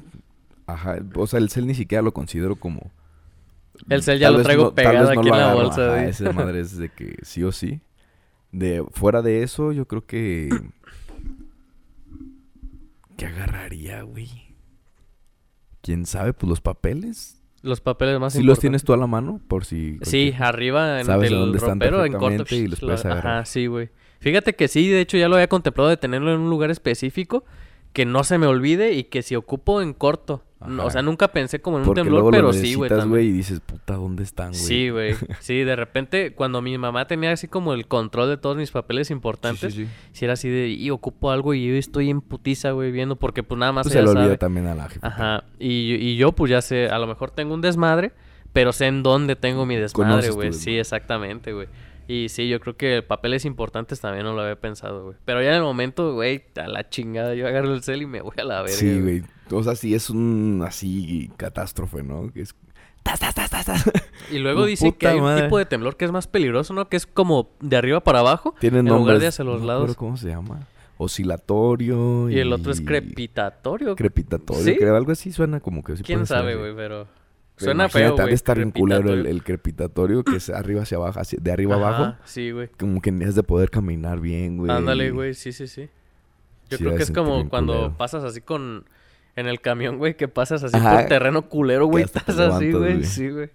[0.67, 2.91] Ajá, o sea, el cel ni siquiera lo considero como...
[3.89, 6.05] El cel ya lo traigo no- pegado no aquí en la bolsa, ajá.
[6.07, 7.81] Esa madre es de que sí o sí.
[8.53, 10.51] De fuera de eso, yo creo que
[13.17, 14.29] ¿qué agarraría, güey?
[15.81, 16.33] ¿Quién sabe?
[16.33, 17.39] Pues los papeles.
[17.63, 18.61] Los papeles más Si los importantes.
[18.61, 22.05] tienes tú a la mano por si Sí, arriba en Sabes el dónde están ropero,
[22.05, 22.55] en corto.
[22.55, 23.27] y los puedes agarrar.
[23.39, 23.91] Ajá, sí, güey.
[24.19, 27.45] Fíjate que sí, de hecho ya lo había contemplado de tenerlo en un lugar específico
[27.93, 30.45] que no se me olvide y que si ocupo en corto.
[30.65, 30.85] Ajá.
[30.85, 32.91] o sea, nunca pensé como en un porque temblor, luego pero lo sí, güey.
[33.07, 35.15] güey, y dices, "Puta, ¿dónde están, güey?" Sí, güey.
[35.41, 39.11] Sí, de repente, cuando mi mamá tenía así como el control de todos mis papeles
[39.11, 43.17] importantes, sí, era así de, y ocupo algo y yo estoy en putiza, güey, viendo,
[43.17, 44.39] porque pues nada más Pues se ella le olvida sabe.
[44.39, 45.07] también a la jefa.
[45.07, 45.45] Ajá.
[45.59, 48.13] Y, y yo, pues ya sé, a lo mejor tengo un desmadre,
[48.53, 50.53] pero sé en dónde tengo mi desmadre, güey.
[50.53, 51.69] Sí, exactamente, güey.
[52.09, 55.17] Y sí, yo creo que papeles importantes también no lo había pensado, güey.
[55.25, 58.21] Pero ya en el momento, güey, a la chingada, yo agarro el cel y me
[58.21, 58.77] voy a la verga.
[58.77, 59.23] Sí, güey.
[59.51, 62.33] O sea, sí es un así catástrofe, ¿no?
[62.33, 62.55] Que es
[63.03, 63.91] tas, tas, tas, tas.
[64.31, 66.89] Y luego dicen que hay un tipo de temblor que es más peligroso, ¿no?
[66.89, 68.55] Que es como de arriba para abajo.
[68.61, 69.01] Tiene en nombres.
[69.03, 69.97] lugar de hacia los no lados.
[69.97, 70.67] ¿Cómo se llama?
[70.99, 72.31] Oscilatorio.
[72.31, 73.97] Y el otro es crepitatorio.
[73.97, 74.77] Crepitatorio, ¿Sí?
[74.77, 74.97] creo.
[74.97, 76.75] Algo así suena como que sí ¿Quién sabe, güey?
[76.75, 77.07] Pero
[77.57, 78.33] suena feo, güey.
[78.33, 79.31] estar bien culero el, crepitatorio.
[79.31, 82.19] el crepitatorio, que es arriba hacia abajo, así, de arriba Ajá, abajo.
[82.25, 82.69] Sí, güey.
[82.79, 84.71] Como que has de poder caminar bien, güey.
[84.71, 85.89] Ándale, güey, sí, sí, sí.
[86.71, 87.97] Yo Sí, creo que es como cuando culero.
[87.99, 88.85] pasas así con...
[89.37, 90.99] En el camión, güey, que pasas así Ajá.
[90.99, 92.05] por terreno culero, güey.
[92.05, 93.03] Estás así, güey.
[93.05, 93.51] Sí, güey.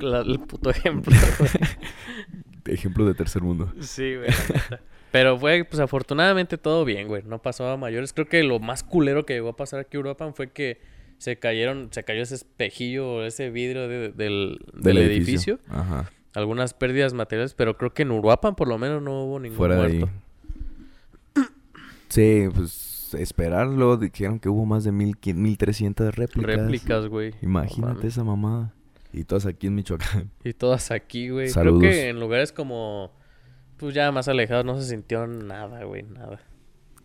[0.00, 1.50] El puto ejemplo, güey.
[2.76, 3.72] Ejemplo de tercer mundo.
[3.80, 4.28] Sí, güey.
[5.12, 7.22] Pero, güey, pues afortunadamente todo bien, güey.
[7.24, 8.12] No pasó a mayores.
[8.12, 10.80] Creo que lo más culero que llegó a pasar aquí en Europa fue que
[11.18, 15.60] se cayeron, se cayó ese espejillo, ese vidrio de- del, del edificio.
[15.68, 16.10] Ajá.
[16.34, 19.76] Algunas pérdidas materiales, pero creo que en Uruapan por lo menos no hubo ningún Fuera
[19.76, 20.10] de muerto.
[21.36, 21.42] ahí.
[22.08, 23.96] Sí, pues esperarlo.
[23.96, 26.56] Dijeron que hubo más de mil, quin- 1300 réplicas.
[26.56, 27.34] Réplicas, güey.
[27.42, 28.72] Imagínate esa mamada.
[29.12, 30.30] Y todas aquí en Michoacán.
[30.44, 31.50] Y todas aquí, güey.
[31.50, 33.12] Creo que en lugares como,
[33.76, 36.40] pues ya más alejados no se sintió nada, güey, nada.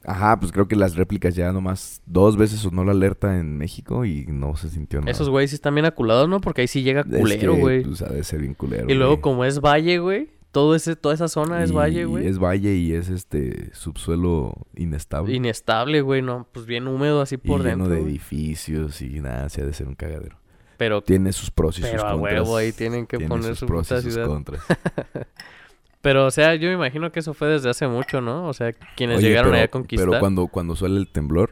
[0.04, 4.04] Ajá, pues creo que las réplicas ya nomás dos veces sonó la alerta en México
[4.04, 5.12] y no se sintió nada.
[5.12, 6.42] Esos güeyes sí están bien aculados, ¿no?
[6.42, 7.84] Porque ahí sí llega Es culero, que, güey.
[7.84, 8.90] Pues ha de ser bien culero.
[8.90, 10.30] y luego como es valle, güey.
[10.52, 12.28] Todo ese, toda esa zona es valle, güey.
[12.28, 15.34] Es valle y es este subsuelo inestable.
[15.34, 16.48] Inestable, güey, no.
[16.52, 17.90] Pues bien húmedo así y por lleno dentro.
[17.90, 18.12] de güey.
[18.12, 20.38] edificios y nada, se ha de ser un cagadero.
[20.78, 22.42] Pero, Tiene sus pros y pero sus a contras.
[22.42, 24.62] huevo ahí tienen que Tiene poner sus su pros y sus contras.
[26.02, 28.48] Pero, o sea, yo me imagino que eso fue desde hace mucho, ¿no?
[28.48, 30.10] O sea, quienes Oye, llegaron pero, allá a conquistar.
[30.10, 31.52] Pero cuando, cuando suele el temblor,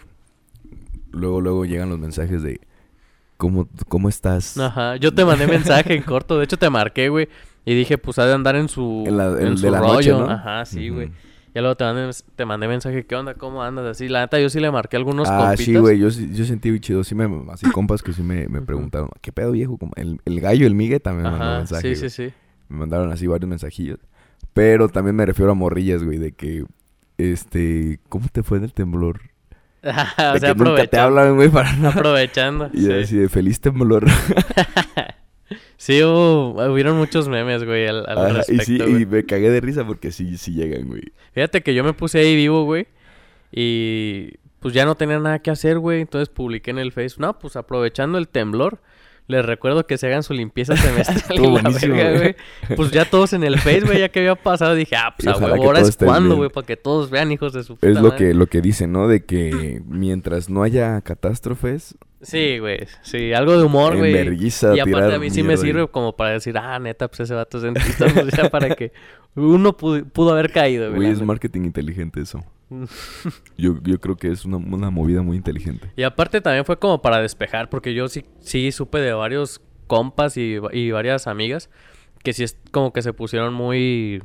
[1.11, 2.59] luego, luego llegan los mensajes de
[3.39, 4.57] ¿Cómo, cómo estás?
[4.57, 7.29] Ajá, yo te mandé mensaje en corto, de hecho te marqué, güey,
[7.71, 9.79] y dije, pues ha de andar en su En la- en- en de su la
[9.79, 9.93] rollo.
[9.93, 10.29] noche, ¿no?
[10.29, 11.07] Ajá, sí, güey.
[11.07, 11.15] Ujú.
[11.53, 13.33] Ya luego te mandé, te mandé mensaje, ¿qué onda?
[13.33, 13.85] ¿Cómo andas?
[13.85, 16.79] Así, la neta, yo sí le marqué algunos Ah, sí, güey, yo, yo sentí muy
[16.79, 17.03] chido.
[17.03, 19.77] Sí me, así compas que sí me, me preguntaron, ¿qué pedo, viejo?
[19.77, 21.95] Como el, el gallo, el Migue también me mandó mensaje.
[21.95, 22.33] sí, sí, sí.
[22.69, 23.99] Me mandaron así varios mensajillos.
[24.53, 26.65] Pero también me refiero a morrillas, güey, de que,
[27.17, 29.19] este, ¿cómo te fue en el temblor?
[29.83, 29.87] o
[30.33, 31.89] de sea, que nunca te hablan, güey, para nada.
[31.95, 32.69] Aprovechando.
[32.73, 32.91] Y sí.
[32.91, 34.05] así de feliz temblor.
[35.77, 39.01] Sí, hubo, hubieron muchos memes, güey, al, al Ajá, y respecto, sí, güey.
[39.01, 41.03] y me cagué de risa porque sí, sí llegan, güey.
[41.33, 42.87] Fíjate que yo me puse ahí vivo, güey.
[43.51, 46.01] Y pues ya no tenía nada que hacer, güey.
[46.01, 47.21] Entonces publiqué en el Facebook.
[47.21, 48.79] No, pues aprovechando el temblor.
[49.27, 52.35] Les recuerdo que se hagan su limpieza semestral y la verga, güey.
[52.75, 55.37] Pues ya todos en el Face, güey, ya que había pasado, dije, ah, pues a
[55.37, 58.09] huevo, ahora es cuando, güey, para que todos vean, hijos de su puta Es lo
[58.09, 58.17] madre.
[58.17, 59.07] que, lo que dicen, ¿no?
[59.07, 64.11] De que mientras no haya catástrofes, Sí, güey, sí, algo de humor, güey.
[64.11, 67.21] Y aparte tirar a mí sí me mierda sirve como para decir, ah, neta, pues
[67.21, 68.91] ese vato es dentista, pues ya para que
[69.35, 70.97] uno pudo, pudo haber caído, güey.
[70.97, 72.43] Güey, es marketing inteligente eso.
[73.57, 75.91] Yo, yo creo que es una, una movida muy inteligente.
[75.95, 80.37] Y aparte también fue como para despejar, porque yo sí, sí supe de varios compas
[80.37, 81.71] y, y varias amigas
[82.23, 84.21] que sí es como que se pusieron muy,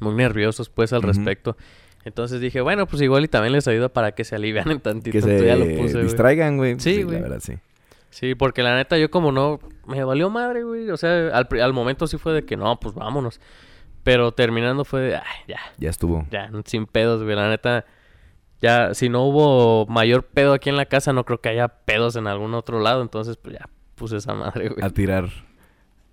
[0.00, 1.56] muy nerviosos pues al respecto.
[2.04, 5.12] Entonces dije, bueno, pues igual y también les ayuda para que se alivianen tantito.
[5.12, 6.04] Que se ya lo puse, güey.
[6.04, 6.78] distraigan, güey.
[6.80, 7.54] Sí, la verdad, sí.
[8.10, 10.88] Sí, porque la neta yo como no, me valió madre, güey.
[10.90, 13.40] O sea, al, al momento sí fue de que no, pues vámonos.
[14.02, 16.26] Pero terminando fue de, ay, ya, Ya estuvo.
[16.30, 17.36] ya, sin pedos, güey.
[17.36, 17.84] La neta,
[18.62, 22.16] ya, si no hubo mayor pedo aquí en la casa, no creo que haya pedos
[22.16, 23.02] en algún otro lado.
[23.02, 24.82] Entonces, pues ya puse esa madre, güey.
[24.82, 25.28] A tirar,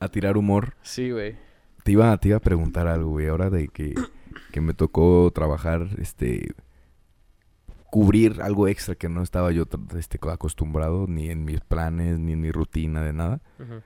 [0.02, 0.74] a tirar humor.
[0.82, 1.38] Sí, güey.
[1.84, 3.28] Te iba, te iba a preguntar algo, güey.
[3.28, 3.94] Ahora de que,
[4.52, 6.54] que me tocó trabajar, este...
[7.92, 9.64] Cubrir algo extra que no estaba yo
[9.98, 13.42] este, acostumbrado, ni en mis planes, ni en mi rutina, de nada.
[13.58, 13.82] Ujú.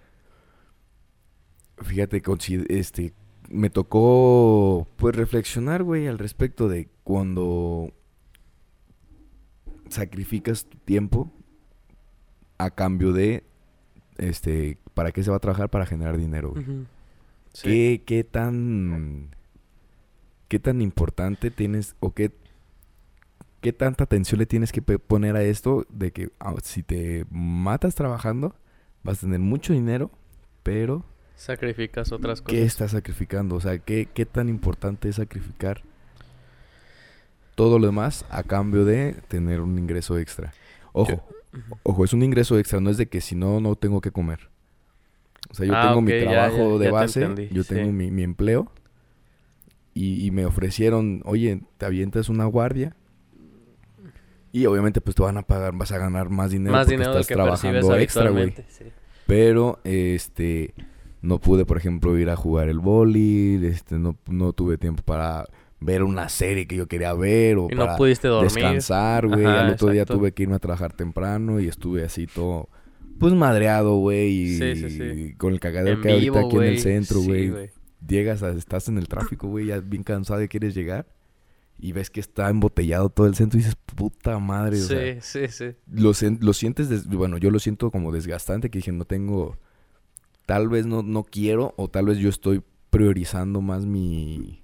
[1.86, 3.14] Fíjate, consi- este,
[3.50, 7.94] me tocó, pues, reflexionar, güey, al respecto de cuando
[9.90, 11.32] sacrificas tu tiempo
[12.58, 13.44] a cambio de,
[14.18, 15.70] este, ¿para qué se va a trabajar?
[15.70, 16.64] Para generar dinero, güey.
[16.64, 16.86] Ujú.
[17.54, 17.64] Sí.
[17.68, 19.36] ¿Qué, qué tan,
[20.50, 22.32] qué tan importante tienes o qué,
[23.62, 27.96] qué tanta atención le tienes que poner a esto de que ah, si te matas
[27.96, 28.56] trabajando
[29.04, 30.12] vas a tener mucho dinero,
[30.64, 32.60] pero Sacrificas otras cosas.
[32.60, 33.56] ¿Qué estás sacrificando?
[33.56, 35.84] O sea, ¿qué, ¿qué tan importante es sacrificar
[37.56, 40.54] todo lo demás a cambio de tener un ingreso extra?
[40.92, 41.24] Ojo,
[41.84, 44.50] ojo, es un ingreso extra, no es de que si no, no tengo que comer.
[45.50, 47.70] O sea, yo Ah, tengo mi trabajo ya, de ya base, yo sí.
[47.76, 48.72] tengo mi, mi empleo
[50.02, 52.96] y, y me ofrecieron, oye, te avientas una guardia
[54.52, 57.12] y obviamente pues te van a pagar, vas a ganar más dinero Más porque dinero
[57.12, 58.54] del estás que trabajando extra, güey.
[58.70, 58.86] sí.
[59.28, 60.74] Pero, este,
[61.22, 65.46] no pude, por ejemplo, ir a jugar el boli, este, no, no tuve tiempo para
[65.80, 68.52] ver una serie que yo quería ver o Y no pudiste dormir.
[68.52, 69.46] descansar, güey.
[69.46, 72.70] Al otro día tuve que irme a trabajar temprano y estuve así todo,
[73.20, 75.34] pues, madreado, güey, y, Sí, sí, sí.
[75.38, 76.80] con el cagadero En que hay ahorita vivo, aquí en el güey.
[76.80, 77.70] centro, Sí, güey.
[78.08, 81.08] Llegas, a- estás en el tráfico, güey, ya bien cansado y quieres llegar.
[81.82, 85.48] Y ves que está embotellado todo el centro y dices, puta madre, o sea, Sí,
[85.48, 85.76] sí, sí.
[85.92, 86.14] lo,
[86.54, 89.58] sientes, des- bueno, yo lo siento como desgastante, que dije, no tengo,
[90.46, 94.62] tal vez no, no quiero, o tal vez yo estoy priorizando más mi,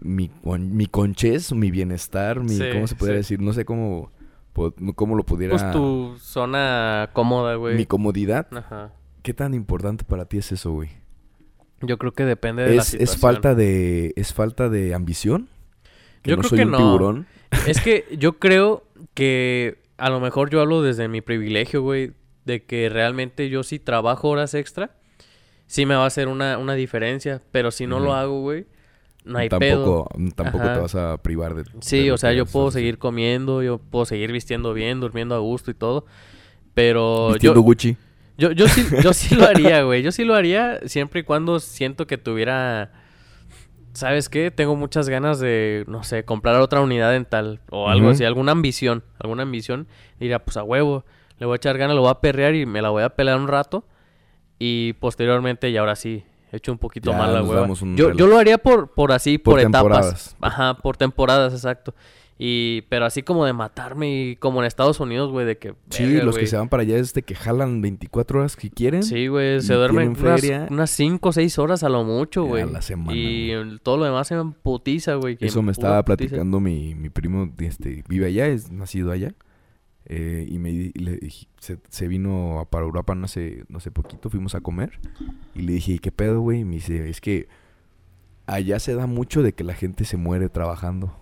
[0.00, 3.18] mi, mi conchez, mi bienestar, mi, Sí, ¿cómo se podría sí.
[3.34, 3.40] decir?
[3.40, 4.10] No sé cómo,
[4.96, 7.76] cómo lo pudiera, Pues tu zona cómoda, güey.
[7.76, 8.48] mi comodidad.
[8.52, 8.92] Ajá.
[9.22, 10.88] ¿Qué tan importante para ti es eso, güey?
[11.82, 13.14] Yo creo que depende de la ¿Es, situación.
[13.14, 15.48] es falta de, es falta de ambición?
[16.22, 16.76] Que Yo no creo soy que un no.
[16.78, 17.26] tiburón.
[17.66, 22.12] Es que yo creo que a lo mejor yo hablo desde mi privilegio, güey,
[22.44, 24.96] de que realmente yo si trabajo horas extra,
[25.66, 28.66] sí me va a hacer una, una diferencia, pero si no lo hago, güey,
[29.24, 30.08] no hay pedo.
[30.08, 31.64] tampoco, tampoco te vas a privar de...
[31.80, 35.38] Sí, de o sea, yo puedo seguir comiendo, yo puedo seguir vistiendo bien, durmiendo a
[35.38, 36.06] gusto y todo,
[36.74, 37.96] pero Vistiendo yo, Gucci.
[38.40, 40.02] Yo, yo sí, yo sí lo haría, güey.
[40.02, 42.90] Yo sí lo haría siempre y cuando siento que tuviera.
[43.92, 44.50] ¿Sabes qué?
[44.50, 49.02] Tengo muchas ganas de, no sé, comprar otra unidad dental o algo así, alguna ambición,
[49.18, 49.88] alguna ambición.
[50.18, 51.04] Diría, pues a huevo,
[51.38, 53.38] le voy a echar ganas, lo voy a perrear y me la voy a pelear
[53.38, 53.84] un rato.
[54.58, 57.66] Y posteriormente, y ahora sí, echo un poquito Ya más la hueva.
[57.96, 60.36] Yo, yo lo haría por, por así, Por por, etapas.
[60.40, 61.94] Ajá, por temporadas, exacto.
[62.42, 65.74] Y, pero así como de matarme y como en Estados Unidos, güey, de que.
[65.90, 68.70] Sí, verga, los que se van para allá es de que jalan 24 horas que
[68.70, 69.02] quieren.
[69.02, 72.70] Sí, güey, se duermen unas, unas 5 o 6 horas a lo mucho, A güey.
[72.72, 75.36] la semana, Y todo lo demás se me putiza, güey.
[75.38, 79.34] Eso me estaba platicando mi, mi primo, este, vive allá, es nacido allá.
[80.06, 81.20] eh, y me y le
[81.58, 84.98] se, se vino a para Europa no hace, no sé poquito, fuimos a comer.
[85.54, 86.60] Y le dije, ¿qué pedo, güey?
[86.60, 87.48] Y me dice, es que
[88.46, 91.14] allá se da mucho de que la gente se muere trabajando.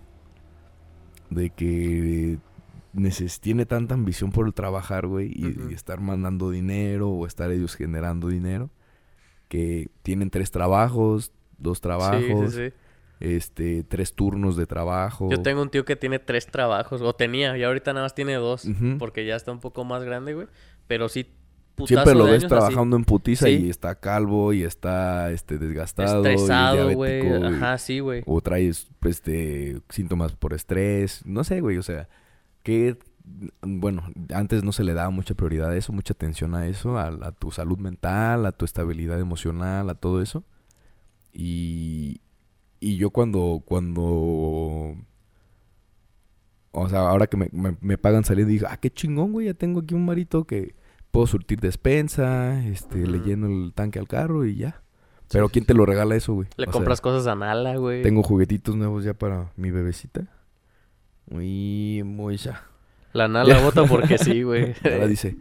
[1.29, 2.37] De que
[3.39, 8.27] tiene tanta ambición por el trabajar, güey, y, estar mandando dinero o estar ellos generando
[8.27, 8.69] dinero,
[9.47, 12.75] que tienen tres trabajos, dos trabajos, Sí, sí, sí.
[13.19, 15.29] este, tres turnos de trabajo.
[15.29, 18.35] Yo tengo un tío que tiene tres trabajos, o tenía, y ahorita nada más tiene
[18.35, 20.47] dos, porque ya está un poco más grande, güey.
[20.87, 21.27] Pero sí,
[21.79, 22.59] putazo Siempre lo de ves años así.
[22.61, 23.65] trabajando en putiza Sí.
[23.65, 27.27] y está calvo y está este desgastado Estresado, güey.
[27.43, 28.21] Ajá, sí, güey.
[28.27, 32.07] o traes este síntomas por estrés, no sé, güey, o sea,
[32.63, 32.97] que
[33.61, 37.07] bueno, antes no se le daba mucha prioridad a eso, mucha atención a eso, a,
[37.07, 40.43] a tu salud mental, a tu estabilidad emocional, a todo eso.
[41.31, 42.21] Y,
[42.79, 44.95] y yo cuando, cuando,
[46.71, 49.53] o sea, ahora que me, me, me pagan salir, digo, ah, qué chingón, güey, ya
[49.53, 50.75] tengo aquí un marito que
[51.11, 54.81] puedo surtir despensa, este, le lleno el tanque al carro y ya.
[55.31, 56.47] Pero Sí, ¿quién sí, te lo regala eso, güey?
[56.57, 58.01] Le O sea, compras cosas a Nala, güey.
[58.01, 60.27] tengo juguetitos nuevos ya para mi bebecita.
[61.29, 62.63] Muy, muy ya.
[63.13, 64.73] La Nala vota porque sí, güey.
[64.83, 65.37] Ahora dice,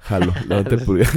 [0.00, 0.32] jalo,
[0.86, 1.08] pulgar.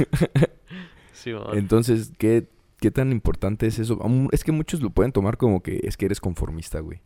[1.12, 1.56] Sí, mon.
[1.56, 2.48] Entonces, ¿qué,
[2.80, 3.98] ¿qué tan importante es eso?
[4.30, 7.00] Es que muchos lo pueden tomar como que es que eres conformista, güey.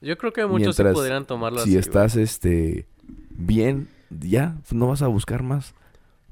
[0.00, 1.80] Yo creo que muchos sí Mientras, podrían tomarlo si así, güey.
[1.80, 2.88] estás, este,
[3.30, 5.74] bien, ya, no vas a buscar más.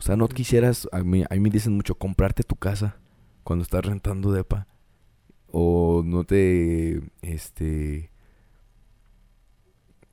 [0.00, 2.96] O sea, no quisieras, a mí, a mí me dicen mucho, comprarte tu casa
[3.44, 4.66] cuando estás rentando depa.
[5.52, 8.10] O no te, este...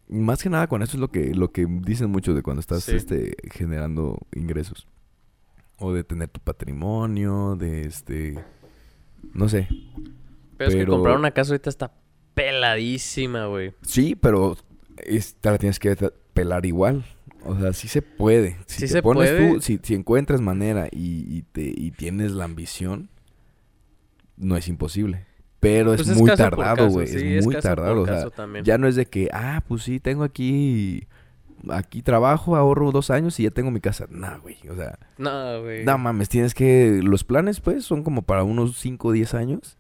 [0.10, 2.84] Más que nada con eso es lo que, lo que dicen mucho de cuando estás
[2.84, 2.96] Sí.
[2.96, 4.88] este, generando ingresos.
[5.80, 8.38] O de tener tu patrimonio, de este...
[9.34, 9.68] No sé.
[10.58, 11.94] Pero, es que comprar una casa ahorita está
[12.34, 13.74] peladísima, güey.
[13.84, 14.58] Sí, pero
[14.98, 15.96] es- te la tienes que
[16.34, 17.06] pelar igual.
[17.46, 18.58] O sea, sí se puede.
[18.66, 19.54] Si Sí te se pones puede.
[19.56, 23.10] tú, si, si encuentras manera y, y te, y tienes la ambición,
[24.36, 25.26] no es imposible.
[25.60, 27.08] Pero Pues es es muy tardado, güey.
[27.08, 28.02] sí, es muy tardado.
[28.02, 28.28] O sea,
[28.64, 31.08] ya no es de que, ah, pues sí, tengo aquí,
[31.70, 34.06] aquí trabajo, ahorro dos años y ya tengo mi casa.
[34.10, 34.58] No, güey.
[34.70, 35.84] O sea, No, güey.
[35.84, 37.00] no mames, tienes que...
[37.04, 39.78] Los planes, pues, son como para unos 5 o 10 años.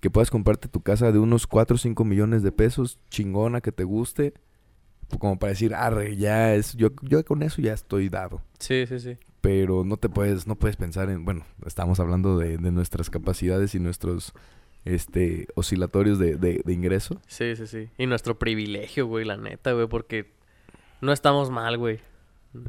[0.00, 3.72] Que puedas comprarte tu casa de unos 4 o 5 millones de pesos, chingona, que
[3.72, 4.32] te guste.
[5.18, 6.74] Como para decir, arre, ya es...
[6.74, 8.40] Yo, yo con eso ya estoy dado.
[8.58, 9.16] Sí, sí, sí.
[9.40, 10.46] Pero no te puedes...
[10.46, 11.24] No puedes pensar en...
[11.24, 14.32] Bueno, estamos hablando de, de nuestras capacidades y nuestros...
[14.84, 15.48] Este...
[15.54, 17.20] Oscilatorios de, de, de ingreso.
[17.26, 17.88] Sí, sí, sí.
[17.98, 20.32] Y nuestro privilegio, güey, la neta, güey, porque
[21.00, 22.00] no estamos mal, güey.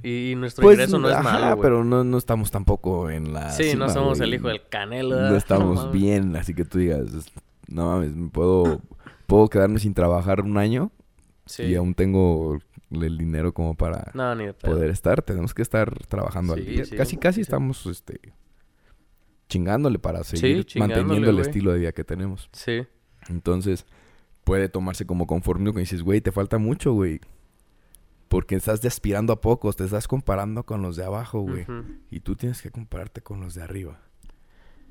[0.04, 1.62] Y, nuestro ingreso no es Pues, ajá, malo, güey.
[1.64, 4.30] pero no, no estamos tampoco en la Sí, no somos güey.
[4.30, 5.20] el hijo del canelo.
[5.20, 7.08] no estamos bien, así que tú digas,
[7.68, 8.80] no mames, me puedo,
[9.26, 10.92] puedo quedarme sin trabajar un año
[11.52, 11.64] Sí.
[11.64, 12.60] y aún tengo
[12.90, 14.72] el dinero como para No, ni de pedo.
[14.74, 15.22] poder estar.
[15.22, 16.86] Tenemos que estar trabajando al día.
[16.86, 18.20] sí, casi, casi estamos chingándole
[19.48, 22.50] chingándole para seguir chingándole, manteniendo el estilo de vida que tenemos.
[22.54, 22.84] Sí.
[23.30, 23.86] Entonces,
[24.44, 27.20] puede tomarse como conforme que dices, güey, te falta mucho, güey.
[28.30, 31.66] Porque estás aspirando a pocos, te estás comparando con los de abajo, güey.
[32.10, 34.00] Y tú tienes que compararte con los de arriba.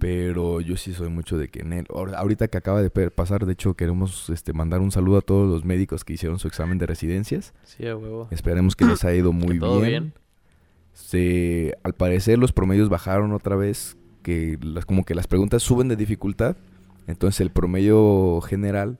[0.00, 1.86] Pero yo sí soy mucho de que en él.
[1.88, 5.48] ahor- Ahorita que acaba de pasar, de hecho, queremos este, mandar un saludo a todos
[5.48, 7.52] los médicos que hicieron su examen de residencias.
[7.64, 8.26] Sí, a huevo.
[8.30, 9.90] Esperemos que les haya ido muy todo bien.
[9.90, 10.12] bien.
[10.94, 13.96] Se, al parecer los promedios bajaron otra vez.
[14.22, 16.56] Que las, como que las preguntas suben de dificultad.
[17.06, 18.98] Entonces el promedio general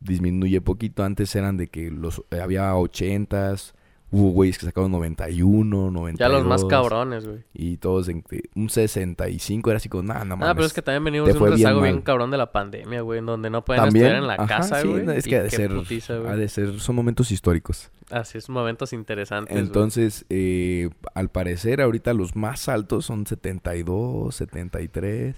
[0.00, 1.02] disminuye poquito.
[1.04, 3.72] Antes eran de que los eh, había 80s.
[4.16, 6.18] Hubo güeyes que sacaron 91, 92.
[6.18, 7.40] Ya los más cabrones, güey.
[7.52, 8.22] Y todos en
[8.54, 10.50] un 65 era así como, nada, no mames.
[10.50, 12.04] Ah, pero es que también venimos de un bien rezago bien mal.
[12.04, 14.82] cabrón de la pandemia, güey, en donde no pueden También, estudiar en la ajá, casa,
[14.82, 15.18] sí, güey.
[15.18, 17.90] es que ha de ser, putiza, ha de ser, son momentos históricos.
[18.10, 19.56] Así es, momentos interesantes.
[19.56, 25.34] Entonces, eh, al parecer, ahorita los más altos son 72, 73.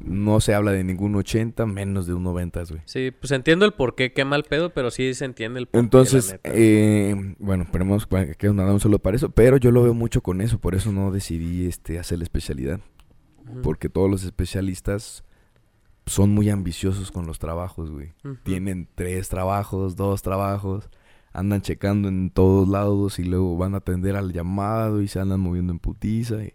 [0.00, 2.80] No se habla de ningún 80, menos de un 90, güey.
[2.86, 5.72] Sí, pues entiendo el por qué, qué mal pedo, pero sí se entiende el por
[5.72, 6.50] qué, Entonces, neta.
[6.54, 10.40] eh, bueno, esperemos que nada un solo para eso, pero yo lo veo mucho con
[10.40, 12.80] eso, por eso no decidí este hacer la especialidad,
[13.62, 15.22] porque todos los especialistas
[16.06, 18.12] son muy ambiciosos con los trabajos, güey.
[18.42, 20.88] Tienen tres trabajos, dos trabajos,
[21.32, 25.40] andan checando en todos lados y luego van a atender al llamado y se andan
[25.40, 26.42] moviendo en putiza.
[26.42, 26.54] y-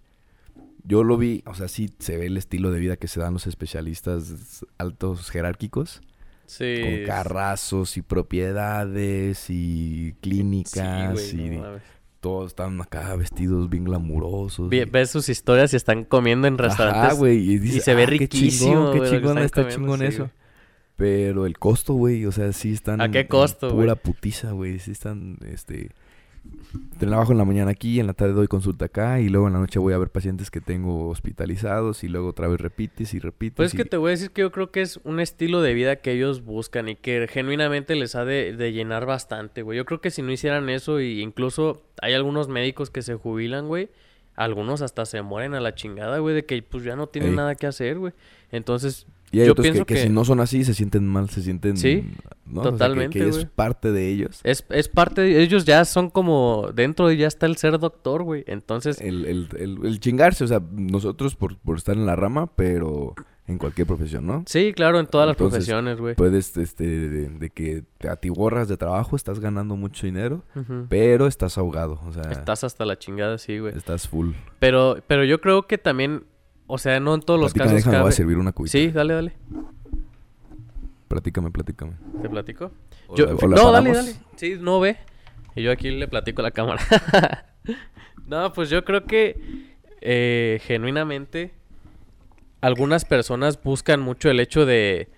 [0.88, 3.34] Yo lo vi, o sea, sí se ve el estilo de vida que se dan
[3.34, 6.02] los especialistas altos jerárquicos,
[6.46, 6.76] Sí.
[6.84, 13.84] con carrazos y propiedades y Sí, clínicas güey, y no todos están acá vestidos bien
[13.84, 14.72] glamurosos.
[14.74, 17.04] Y- Ves sus historias y están comiendo en restaurantes.
[17.04, 19.84] Ajá, güey, y, dices, se ve "Ah, qué riquísimo, chingón, qué güey, chingón está comiendo,
[19.86, 20.18] chingón sí, eso.
[20.24, 20.32] güey.
[20.98, 23.02] Pero el costo, güey, o sea, sí están...
[23.02, 25.92] ¿A qué costo, Pura putiza, güey, sí están, este...
[27.00, 29.60] trabajo en la mañana aquí, en la tarde doy consulta acá y luego en la
[29.60, 33.56] noche voy a ver pacientes que tengo hospitalizados y luego otra vez repites y repites.
[33.58, 35.62] Pues es y- que te voy a decir que yo creo que es un estilo
[35.62, 39.78] de vida que ellos buscan y que genuinamente les ha de, de llenar bastante, güey.
[39.78, 43.68] Yo creo que si no hicieran eso, y incluso hay algunos médicos que se jubilan,
[43.68, 43.90] güey.
[44.36, 47.36] Algunos hasta se mueren a la chingada, güey, de que pues ya no tienen Ey.
[47.38, 48.12] nada que hacer, güey.
[48.52, 51.06] Entonces, Y hay yo otros que, pienso que que, si no son así se sienten
[51.08, 51.76] mal, se sienten...
[51.78, 52.04] Sí,
[52.46, 52.62] ¿no?
[52.62, 54.40] O sea, que- totalmente, que, es parte de ellos.
[54.44, 58.24] es, es parte de ellos ya son como dentro de ya está el ser doctor,
[58.24, 58.44] güey.
[58.48, 62.48] Entonces, El, el, el, el chingarse, o sea, nosotros por, por estar en la rama,
[62.56, 63.14] pero
[63.48, 64.44] en cualquier profesión, ¿no?
[64.48, 66.16] sí, claro, en todas las profesiones, güey.
[66.16, 70.44] Puedes, este, de, de que te atiborras de trabajo, estás ganando mucho dinero,
[70.90, 73.78] pero estás ahogado, o sea, Estás hasta la chingada, sí, güey.
[73.78, 74.32] estás full.
[74.58, 76.24] Pero, pero yo creo que también,
[76.68, 78.72] o sea, no en todos los casos déjame, voy a cabe- servir una cubita.
[78.72, 79.34] Sí, dale, dale.
[81.08, 81.94] Platícame, platícame.
[82.22, 82.72] ¿Te platico?
[83.08, 84.16] O Yo- la- o la no, dale, dale.
[84.36, 84.98] Sí, no ve.
[85.56, 86.82] Y yo aquí le platico a la cámara.
[88.28, 89.40] no, pues yo creo que
[90.02, 91.54] eh, genuinamente
[92.62, 95.10] algunas personas buscan mucho el hecho de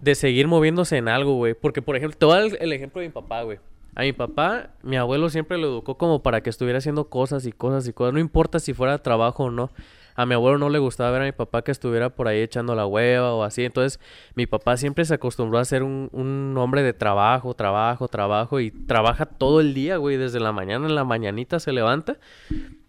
[0.00, 1.54] de seguir moviéndose en algo, güey.
[1.54, 3.58] Porque, por ejemplo, te voy a dar el, el ejemplo de mi papá, güey.
[3.94, 7.52] A mi papá, mi abuelo siempre lo educó como para que estuviera haciendo cosas y
[7.52, 8.14] cosas y cosas.
[8.14, 9.70] No importa si fuera trabajo o no.
[10.14, 12.74] A mi abuelo no le gustaba ver a mi papá que estuviera por ahí echando
[12.74, 13.64] la hueva o así.
[13.64, 14.00] Entonces,
[14.34, 18.60] mi papá siempre se acostumbró a ser un, un hombre de trabajo, trabajo, trabajo.
[18.60, 20.16] Y trabaja todo el día, güey.
[20.16, 22.16] Desde la mañana, en la mañanita se levanta.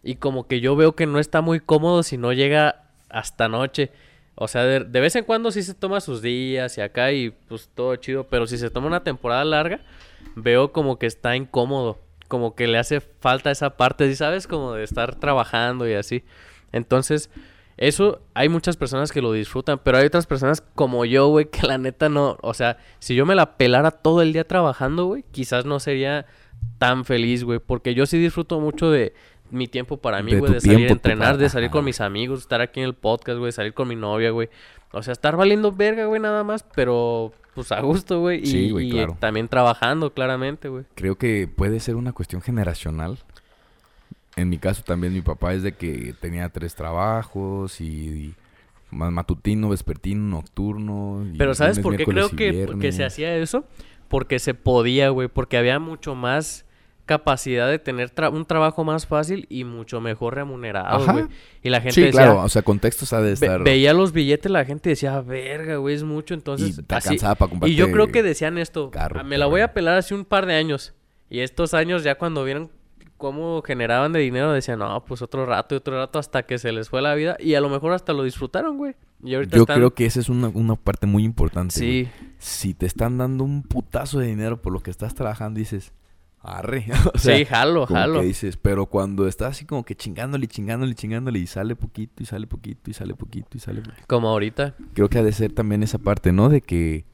[0.04, 3.92] Y como que yo veo que no está muy cómodo si no llega hasta noche.
[4.36, 7.30] O sea, de, de vez en cuando sí se toma sus días y acá y
[7.30, 8.26] pues todo chido.
[8.26, 9.82] Pero si se toma una temporada larga,
[10.36, 12.00] veo como que está incómodo.
[12.28, 14.48] Como que le hace falta esa parte, ¿sí sabes?
[14.48, 16.24] Como de estar trabajando y así.
[16.72, 17.30] Entonces,
[17.78, 21.68] eso hay muchas personas que lo disfrutan, pero hay otras personas como yo, güey, que
[21.68, 22.38] la neta no.
[22.42, 26.26] O sea, si yo me la pelara todo el día trabajando, güey, quizás no sería
[26.78, 27.60] tan feliz, güey.
[27.60, 29.14] Porque yo sí disfruto mucho de
[29.50, 32.02] mi tiempo para mí, De güey, tu de salir a entrenar, de salir con mis
[32.02, 34.50] amigos, estar aquí en el podcast, güey, salir con mi novia, güey.
[34.92, 38.42] O sea, estar valiendo verga, güey, nada más, pero pues a gusto, güey.
[38.44, 39.18] Y, Sí, güey, y, claro.
[39.20, 40.86] también trabajando, claramente, güey.
[40.96, 43.20] Creo que puede ser una cuestión generacional.
[44.36, 48.36] En mi caso también mi papá es de que tenía tres trabajos y, y
[48.90, 51.24] ma- matutino, vespertino, nocturno.
[51.32, 53.66] y Pero ¿sabes por qué creo y que, que se hacía eso?
[54.08, 56.66] Porque se podía, güey, porque había mucho más
[57.06, 61.26] capacidad de tener tra- un trabajo más fácil y mucho mejor remunerado, güey.
[61.62, 63.64] Y la gente Sí, decía, claro, o sea, contextos ha de ve- estar...
[63.64, 66.78] veía los billetes, la gente decía, verga, güey, es mucho, entonces...
[66.78, 69.60] y te así- para Y yo creo que decían esto, carro, "Ah, me la voy
[69.62, 69.72] perro".
[69.72, 70.94] a pelar hace un par de años.
[71.30, 72.70] Y estos años ya cuando vieron
[73.18, 76.72] cómo generaban de dinero, decían, no, pues otro rato y otro rato hasta que se
[76.72, 77.38] les fue la vida.
[77.40, 78.96] Y a lo mejor hasta lo disfrutaron, güey.
[79.24, 79.78] Y ahorita Yo están...
[79.78, 81.74] creo que esa es una, una parte muy importante.
[81.76, 85.94] Sí, Si te están dando un putazo de dinero por lo que estás trabajando, dices,
[86.44, 86.86] arre.
[87.14, 88.20] o sea, sí, jalo, como jalo.
[88.20, 92.26] que dices, pero cuando estás así como que chingándole, chingándole, chingándole y sale poquito y
[92.26, 94.04] sale poquito y sale poquito y sale poquito.
[94.08, 94.76] Como ahorita.
[94.94, 96.50] Creo que ha de ser también esa parte, ¿no?
[96.50, 97.06] De que,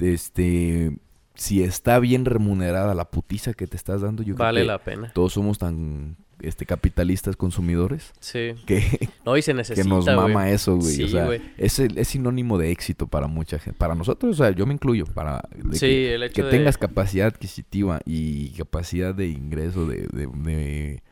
[0.00, 0.98] este,
[1.34, 4.84] si está bien remunerada la putiza que te estás dando, yo Vale creo que la
[4.84, 5.12] pena.
[5.14, 8.52] todos somos tan, este, capitalistas consumidores Sí.
[8.66, 10.16] que, No, y se que necesita, nos güey.
[10.16, 10.94] mama eso, güey.
[10.94, 13.78] Sí, o sea, es, es sinónimo de éxito para mucha gente.
[13.78, 16.50] Para nosotros, o sea, yo me incluyo, para Sí, que, el hecho que de...
[16.50, 21.02] tengas capacidad adquisitiva y capacidad de ingreso de, de, de,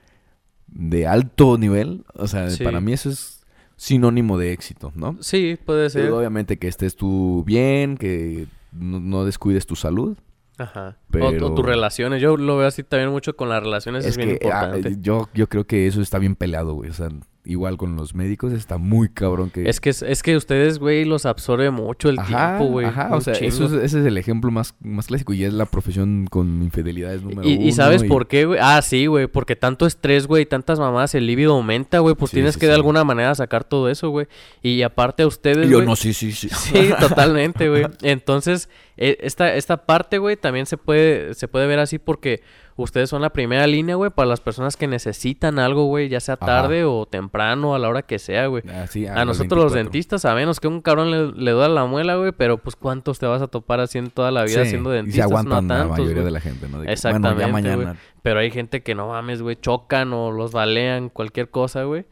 [0.68, 2.64] de alto nivel, o sea, Sí.
[2.64, 3.44] para mí eso es
[3.76, 5.16] sinónimo de éxito, ¿no?
[5.20, 6.10] Sí, puede ser.
[6.12, 10.16] Obviamente que estés tú bien, que no, no descuides tu salud.
[10.62, 10.96] Ajá.
[11.00, 12.20] O- Pero- O, tus relaciones.
[12.22, 14.04] Yo lo veo así también mucho con las relaciones.
[14.04, 14.96] Es, es bien que ah, importante.
[15.00, 16.90] yo, yo creo que eso está bien peleado, güey.
[16.90, 17.08] O sea,
[17.44, 19.68] igual con los médicos está muy cabrón que...
[19.68, 22.86] Es que, es, que ustedes, güey, los absorbe mucho el Ajá, tiempo, güey.
[22.86, 25.66] Ajá, o sea, eso es- ese es el ejemplo más, más clásico y es la
[25.66, 27.64] profesión con infidelidades número Y, uno.
[27.66, 28.60] y sabes por qué, güey?
[28.62, 29.26] Ah, sí, güey.
[29.26, 32.14] Porque tanto estrés, güey, tantas mamadas, el líbido aumenta, güey.
[32.14, 34.28] Pues Sí, tienes sí, que de alguna manera sacar todo eso, güey.
[34.62, 36.48] Y aparte a ustedes, Yo no, sí, sí, sí.
[36.52, 37.86] Sí, totalmente, güey.
[38.02, 42.40] Entonces, e- esta, esta parte, güey, también se puede, se puede ver así porque
[42.82, 46.34] ustedes son la primera línea, güey, para las personas que necesitan algo, güey, ya sea
[46.34, 46.46] Ajá.
[46.46, 48.62] tarde o temprano, a la hora que sea, güey.
[48.68, 49.76] Así, A nosotros los 24.
[49.84, 53.18] dentistas, a menos que un cabrón le, le duela la muela, güey, pero pues cuántos
[53.18, 55.80] te vas a topar haciendo toda la vida Sí, siendo y se aguantan no la
[55.80, 56.24] tantos, mayoría güey.
[56.26, 56.80] de la gente, ¿no?
[56.80, 57.96] De que, Exactamente, Bueno, ya.
[58.22, 62.04] Pero hay gente que no mames, güey, chocan o los balean, cualquier cosa, güey.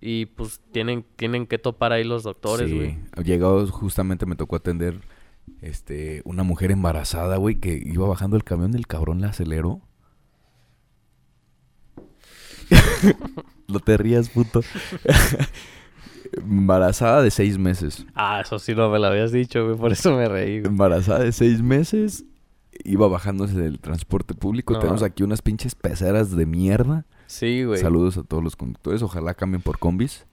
[0.00, 2.92] Y pues tienen, tienen que topar ahí los doctores, güey.
[3.16, 5.00] Sí, llegado justamente me tocó atender
[5.60, 9.80] este una mujer embarazada, güey, que iba bajando el camión el cabrón la aceleró.
[13.68, 14.62] no te rías, puto.
[16.32, 18.06] embarazada de seis meses.
[18.14, 20.70] Ah, eso sí no me lo habías dicho, güey, por eso me reí, güey.
[20.70, 22.24] Embarazada de seis meses
[22.84, 24.74] iba bajándose del transporte público.
[24.74, 24.80] No.
[24.80, 27.06] Tenemos aquí unas pinches peceras de mierda.
[27.26, 27.80] Sí, güey.
[27.80, 29.02] Saludos a todos los conductores.
[29.02, 30.26] Ojalá cambien por combis.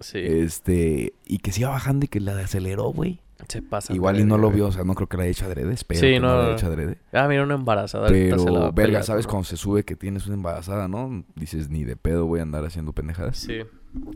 [0.00, 0.18] Sí.
[0.18, 3.20] Este, y que se iba bajando y que la aceleró, güey.
[3.46, 3.92] Se pasa.
[3.94, 6.00] Igual y no lo vio, o sea, no creo que la haya hecho adrede, espero
[6.00, 6.98] Sí, que no, no, la haya hecho adrede.
[7.12, 8.06] Ah, mira, una embarazada.
[8.08, 9.30] ahorita se la va Pero, a verga, ¿sabes ¿no?
[9.30, 11.24] cuando se sube que tienes una embarazada, no?
[11.36, 13.36] Dices, ni de pedo voy a andar haciendo pendejadas.
[13.38, 13.58] Sí.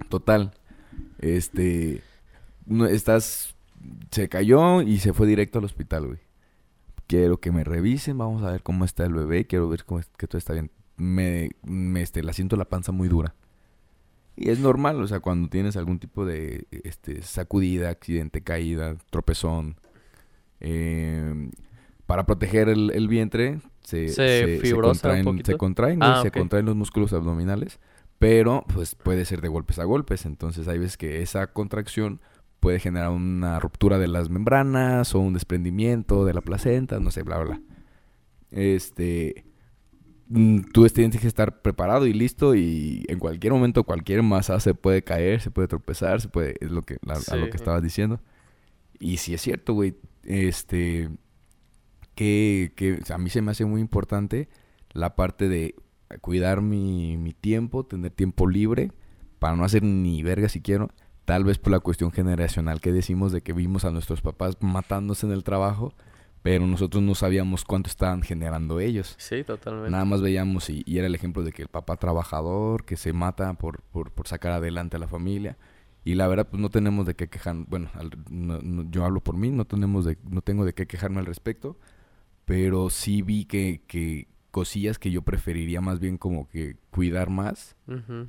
[0.09, 0.53] Total.
[1.19, 2.03] Este.
[2.67, 3.55] No, estás.
[4.11, 6.19] Se cayó y se fue directo al hospital, güey.
[7.07, 10.09] Quiero que me revisen, vamos a ver cómo está el bebé, quiero ver cómo es-
[10.17, 10.71] que todo está bien.
[10.97, 13.35] Me, me este, la siento la panza muy dura.
[14.37, 19.77] Y es normal, o sea, cuando tienes algún tipo de este, sacudida, accidente, caída, tropezón.
[20.61, 21.51] eh,
[22.07, 27.13] para proteger el, el vientre, se, Se contraen, se contraen, Ah, se contraen los músculos
[27.13, 27.79] abdominales.
[28.19, 30.27] Pero, pues, puede ser de golpes a golpes.
[30.27, 32.21] Entonces, hay veces que esa contracción
[32.61, 37.23] puede generar una ruptura de las membranas o un desprendimiento de la placenta, no sé,
[37.23, 37.63] bla, bla, bla.
[38.51, 39.45] Este...
[40.33, 44.75] mm, Tú tienes que estar preparado y listo y en cualquier momento cualquier masa se
[44.75, 46.57] puede caer, se puede tropezar, se puede...
[46.61, 48.21] Es lo que, la- a lo que estabas diciendo.
[48.99, 49.95] Y si es cierto, güey.
[50.25, 51.11] Este...
[52.15, 54.49] Que, que a mí se me hace muy importante
[54.93, 55.75] la parte de
[56.21, 58.93] cuidar mi, mi tiempo, tener tiempo libre
[59.39, 60.91] para no hacer ni verga si quiero.
[61.25, 65.25] Tal vez por la cuestión generacional que decimos de que vimos a nuestros papás matándose
[65.25, 65.95] en el trabajo,
[66.43, 69.15] pero nosotros no sabíamos cuánto estaban generando ellos.
[69.19, 69.91] Sí, totalmente.
[69.91, 73.13] Nada más veíamos y, y era el ejemplo de que el papá trabajador que se
[73.13, 75.57] mata por, por, por sacar adelante a la familia.
[76.05, 77.55] Y la verdad, pues no tenemos de qué quejar.
[77.69, 80.87] Bueno, al- no- no- yo hablo por mí, no tenemos de, no tengo de qué
[80.89, 81.79] quejarme al respecto.
[82.45, 87.77] Pero sí vi que, que cosillas que yo preferiría más bien como que cuidar más.
[87.87, 88.29] Ujú.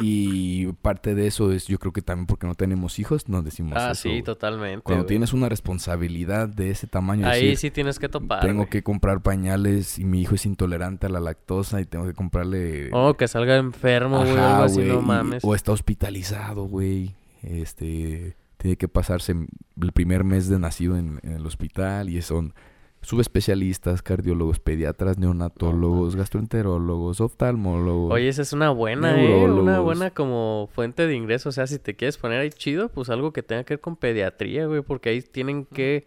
[0.00, 3.72] Y parte de eso es, yo creo que también porque no tenemos hijos, nos decimos
[3.76, 4.82] Ah, eso, sí, totalmente.
[4.82, 8.40] Cuando tienes una responsabilidad de ese tamaño, Ahí decir, sí tienes que topar.
[8.40, 12.14] tengo que comprar pañales y mi hijo es intolerante a la lactosa y tengo que
[12.14, 12.90] comprarle...
[12.92, 15.44] Oh, que salga enfermo, güey, algo así, no y- mames.
[15.44, 17.16] O está hospitalizado, güey.
[17.42, 22.54] Este, tiene que pasarse el primer mes de nacido en, en el hospital y son
[23.02, 28.12] subespecialistas, cardiólogos, pediatras, neonatólogos, gastroenterólogos, oftalmólogos.
[28.12, 29.44] Oye, esa es una buena, ¿eh?
[29.44, 31.48] Una buena como fuente de ingreso.
[31.48, 33.96] O sea, si te quieres poner ahí chido, pues algo que tenga que ver con
[33.96, 34.82] pediatría, güey.
[34.82, 36.06] Porque ahí tienen que...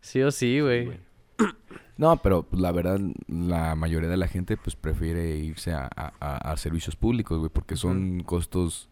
[0.00, 0.90] Sí o sí, güey.
[1.96, 6.12] No, pero pues, la verdad, la mayoría de la gente pues prefiere irse a, a-
[6.20, 8.88] a- a servicios públicos, güey, porque son costos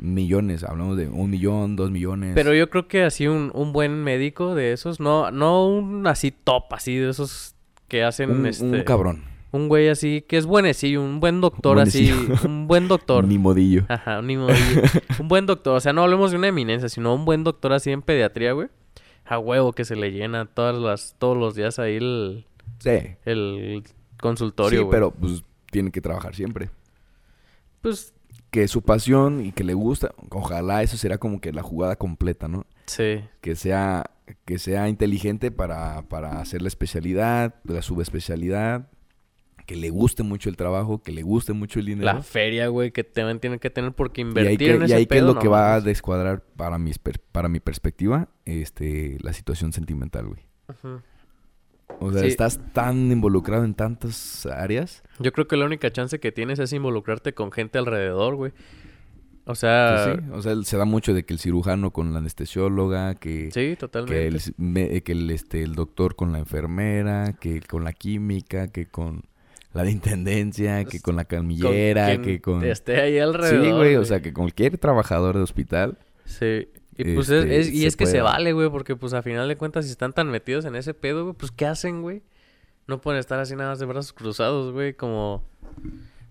[0.00, 0.64] millones.
[0.64, 2.32] Hablamos de un millón, dos millones.
[2.34, 6.30] Pero yo creo que así un, un buen médico de esos, no, no un así
[6.30, 7.54] top, así de esos
[7.88, 8.64] que hacen un, este...
[8.64, 9.24] un cabrón.
[9.52, 12.12] Un güey así que es buenecillo, un buen doctor así,
[12.44, 13.24] un buen doctor.
[13.28, 13.84] Ni modillo.
[13.88, 14.82] Ajá, un, modillo.
[15.18, 17.90] un buen doctor, o sea, no hablemos de una eminencia, sino un buen doctor así
[17.90, 18.68] en pediatría, güey.
[19.24, 22.46] A huevo que se le llena todas las, todos los días ahí el,
[22.78, 22.90] Sí.
[23.24, 23.82] el
[24.20, 24.90] consultorio, Sí, güey.
[24.92, 25.42] pero pues
[25.72, 26.70] tiene que trabajar siempre.
[27.80, 28.14] Pues,
[28.50, 30.12] Que es su pasión y que le gusta.
[30.30, 32.66] Ojalá eso será como que la jugada completa, ¿no?
[32.86, 33.20] sí.
[33.40, 34.10] Que sea,
[34.44, 38.88] que sea inteligente para, para hacer la especialidad, la subespecialidad.
[39.66, 42.04] Que le guste mucho el trabajo, que le guste mucho el dinero.
[42.06, 44.94] La feria, güey, que te tienen que tener porque y invertir que, en y ese
[44.96, 48.28] ahí que es lo no que va a descuadrar para, mis per- para mi perspectiva,
[48.46, 50.40] este, la situación sentimental, güey.
[50.68, 51.00] Ujú.
[52.00, 52.28] O sea, Sí.
[52.28, 55.02] estás tan involucrado en tantas áreas.
[55.18, 58.52] Yo creo que la única chance que tienes es involucrarte con gente alrededor, güey.
[59.46, 62.18] O sea, pues sí, o sea, se da mucho de que el cirujano con la
[62.18, 64.26] anestesióloga, que, sí, que, totalmente.
[64.26, 68.86] el, me- que el, este, el doctor con la enfermera, que con la química, que
[68.86, 69.22] con
[69.72, 72.64] la de intendencia, que con la Con camillera, quien que con...
[72.64, 73.64] esté ahí alrededor.
[73.64, 75.98] Sí, güey, o sea, que cualquier trabajador de hospital.
[76.24, 76.68] Sí.
[77.02, 79.48] Y pues es, este, es- y es que se vale, güey, porque pues a final
[79.48, 82.22] de cuentas si están tan metidos en ese pedo, güey, pues ¿qué hacen, güey?
[82.86, 85.44] No pueden estar así nada más de brazos cruzados, güey, como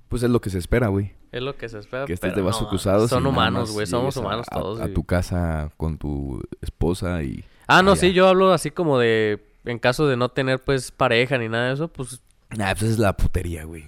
[0.09, 1.13] Pues es lo que se espera, güey.
[1.31, 2.05] es lo que se espera.
[2.05, 3.09] Que estés de brazos no, cruzados.
[3.09, 4.79] Son humanos, güey, somos a- humanos a- todos.
[4.81, 7.43] A, y- tu casa con tu esposa y...
[7.67, 8.01] Ah, no, allá.
[8.01, 11.67] sí, yo hablo así como de en caso de no tener pues pareja ni nada
[11.67, 12.21] de eso, pues
[12.57, 13.85] Nah, pues es la putería, güey.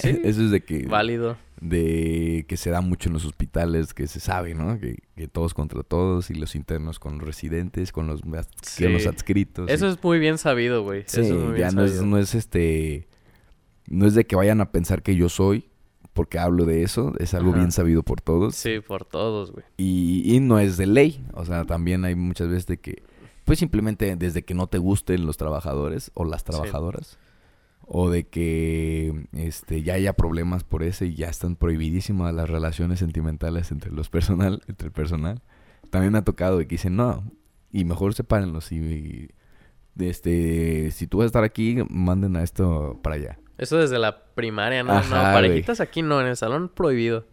[0.00, 0.20] Sí.
[0.24, 0.86] Eso es de que...
[0.86, 1.36] válido.
[1.60, 4.78] De que se da mucho en los hospitales, que se sabe, ¿no?
[4.78, 8.20] Que, que todos contra todos y los internos con los residentes, con los,
[8.62, 8.86] Sí.
[8.88, 9.70] los adscritos.
[9.70, 11.04] Eso y- es muy bien sabido, güey.
[11.06, 13.08] sí, Eso es muy bien ya no es, no es este,
[13.88, 15.68] no es de que vayan a pensar que yo soy,
[16.12, 17.58] porque hablo de eso, es algo Ajá.
[17.60, 18.54] bien sabido por todos.
[18.54, 19.64] Sí, por todos, güey.
[19.76, 23.02] Y, y no es de ley, o sea, también hay muchas veces de que,
[23.44, 27.18] pues simplemente desde que no te gusten los trabajadores o las trabajadoras,
[27.86, 32.98] o de que este ya haya problemas por eso y ya están prohibidísimas las relaciones
[32.98, 35.42] sentimentales entre los personal, entre el personal.
[35.90, 37.24] También me ha tocado de que dicen, no,
[37.70, 39.30] y mejor sepárenlos y,
[39.98, 43.38] este, si tú vas a estar aquí, manden a esto para allá.
[43.58, 44.92] Eso desde la primaria, ¿no?
[44.92, 47.26] Ajá, no, parejitas aquí no, en el salón prohibido.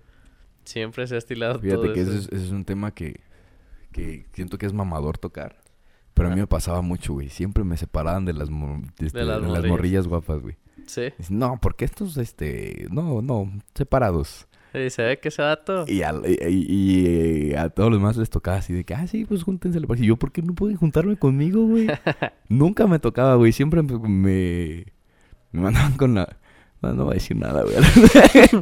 [0.64, 2.12] Siempre se ha estilado Fíjate todo que eso.
[2.12, 3.22] ese es, ese es un tema que,
[3.91, 5.61] que siento que es mamador tocar.
[6.14, 7.30] Pero a mí me pasaba mucho, güey.
[7.30, 8.49] Siempre me separaban de las,
[8.99, 10.07] este, De las de las morrillas.
[10.07, 10.55] guapas, güey.
[10.88, 11.03] Sí.
[11.18, 14.47] Dicen, No, porque estos, este, no, no, separados.
[14.74, 15.84] Y se ve que ese dato.
[15.88, 19.05] Y, al- y- y- y a todos los demás les tocaba así de que, ah,
[19.07, 19.80] sí, pues júntense.
[19.97, 21.88] Y yo, ¿por qué no pueden juntarme conmigo, güey?
[22.49, 23.51] Nunca me tocaba, güey.
[23.51, 24.86] Siempre me, me,
[25.51, 26.38] me mandaban con la...
[26.82, 27.76] No, no voy a decir nada, güey.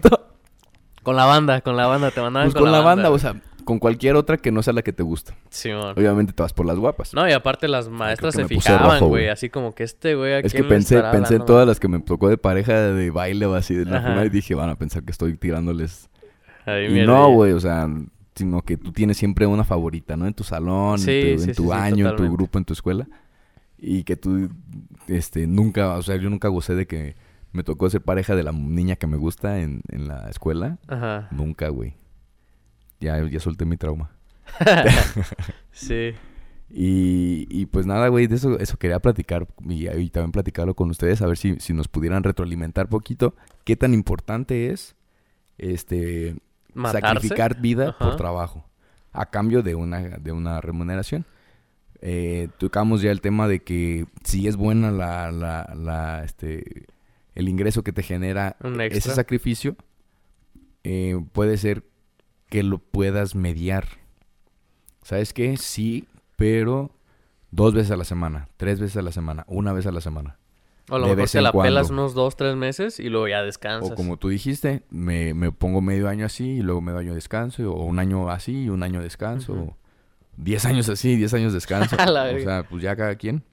[1.04, 3.78] Con la banda, con la banda, te mandaban pues con, la banda, o sea, con
[3.78, 5.36] cualquier otra que no sea la que te gusta.
[5.52, 5.94] Simón.
[5.96, 7.14] Obviamente te vas por las guapas.
[7.14, 9.28] No, y aparte las maestras se fijaban, güey.
[9.28, 12.00] Así como que este, güey, ¿a Es que pensé, pensé en todas las que me
[12.00, 15.04] tocó de pareja de baile o así de la primaria y dije, van a pensar
[15.04, 16.10] que estoy tirándoles.
[16.66, 17.88] Ahí Y no, güey, o sea,
[18.34, 20.26] sino que tú tienes siempre una favorita, ¿no?
[20.26, 22.58] En tu salón, Sí, en tu, sí, en tu sí, sí, año, en tu grupo,
[22.58, 23.08] en tu escuela.
[23.78, 24.50] Y que tú,
[25.08, 27.16] este, nunca, o sea, yo nunca gocé de que
[27.52, 30.80] me tocó ser pareja de la niña que me gusta en, en la escuela.
[30.88, 31.28] Ajá.
[31.30, 31.99] Nunca, güey.
[33.00, 34.12] Ya, ya solté mi trauma.
[35.72, 36.14] Sí.
[36.72, 40.90] Y, y pues nada, güey, de eso, eso quería platicar y, y también platicarlo con
[40.92, 43.34] ustedes, a ver si, si nos pudieran retroalimentar poquito.
[43.64, 44.96] ¿Qué tan importante es
[45.58, 46.36] este
[46.76, 47.08] Matarse.
[47.08, 48.66] sacrificar vida por trabajo
[49.14, 51.26] a cambio de una, de una remuneración?
[52.02, 56.86] Eh, tocamos ya el tema de que si es buena la, la, la, este,
[57.34, 58.58] el ingreso que te genera
[58.92, 59.76] ese sacrificio,
[60.84, 61.84] eh, puede ser
[62.50, 63.86] que lo puedas mediar.
[65.04, 65.56] ¿Sabes qué?
[65.58, 66.92] Sí, pero
[67.52, 70.38] dos veces a la semana, tres veces a la semana, una vez a la semana.
[70.90, 73.44] O a lo de mejor te la pelas unos dos, tres meses y luego ya
[73.44, 73.92] descansas.
[73.92, 77.72] O como tú dijiste, me, me pongo medio año así y luego medio año descanso,
[77.72, 79.78] o un año así y un año descanso, o
[80.36, 81.96] diez años así, diez años descanso.
[82.00, 83.44] A la o sea, pues ya cada quien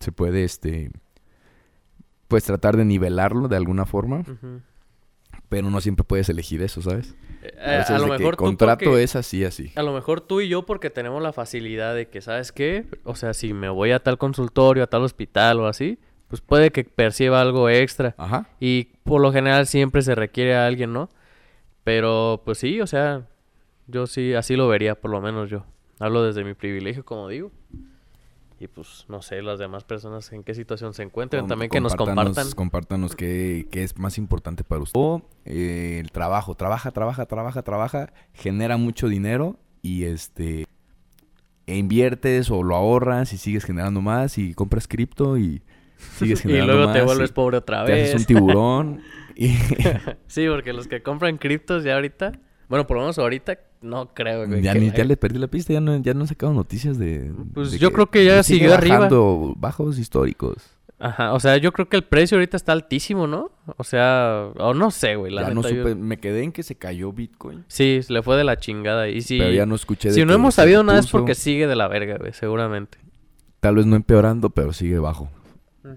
[0.00, 0.90] se puede, este,
[2.28, 4.22] pues tratar de nivelarlo de alguna forma,
[5.48, 7.14] pero no siempre puedes elegir eso, ¿sabes?
[7.42, 9.72] Eh, A lo mejor tú contrato porque- es así, así.
[9.76, 12.86] A lo mejor tú y yo porque tenemos la facilidad de que, ¿sabes qué?
[13.04, 16.70] O sea, si me voy a tal consultorio, a tal hospital o así, pues puede
[16.72, 18.14] que perciba algo extra.
[18.18, 18.48] Ajá.
[18.58, 21.08] Y por lo general siempre se requiere a alguien, ¿no?
[21.84, 23.26] Pero pues sí, o sea,
[23.86, 25.64] yo sí, así lo vería, por lo menos yo.
[26.00, 27.52] Hablo desde mi privilegio, como digo.
[28.58, 31.42] Y pues no sé las demás personas en qué situación se encuentren.
[31.42, 32.50] Com- También que nos compartan.
[32.52, 34.98] Compártanos qué, qué es más importante para usted.
[34.98, 36.54] O, eh, el trabajo.
[36.54, 38.12] Trabaja, trabaja, trabaja, trabaja.
[38.32, 40.64] Genera mucho dinero y este...
[41.66, 45.62] e inviertes o lo ahorras y sigues generando más y compras cripto y
[46.16, 48.20] sigues y generando luego te más vuelves y pobre otra te haces vez.
[48.22, 49.02] un tiburón.
[49.36, 49.48] y
[50.28, 52.32] sí, porque los que compran criptos ya ahorita,
[52.70, 54.62] bueno, por lo menos ahorita, no creo, güey.
[54.62, 55.72] ya, que ni, la- ya le perdí la pista.
[55.72, 57.32] Ya no, ya no han sacado noticias de...
[57.54, 58.96] Pues de yo creo que ya sigue siguió arriba.
[58.96, 60.56] bajando, Bajos históricos.
[60.98, 63.50] Ajá, o sea, yo creo que el precio ahorita está altísimo, ¿no?
[63.76, 65.60] O sea, o no sé, güey, la ya neta.
[65.60, 65.94] no yo- supe...
[65.94, 67.64] Me quedé en que se cayó Bitcoin.
[67.68, 69.08] Sí, le fue de la chingada.
[69.08, 71.34] Y si, Pero ya no escuché de si no hemos se sabido nada es porque
[71.34, 72.98] sigue de la verga, güey, seguramente.
[73.60, 75.28] Tal vez no empeorando, pero sigue bajo.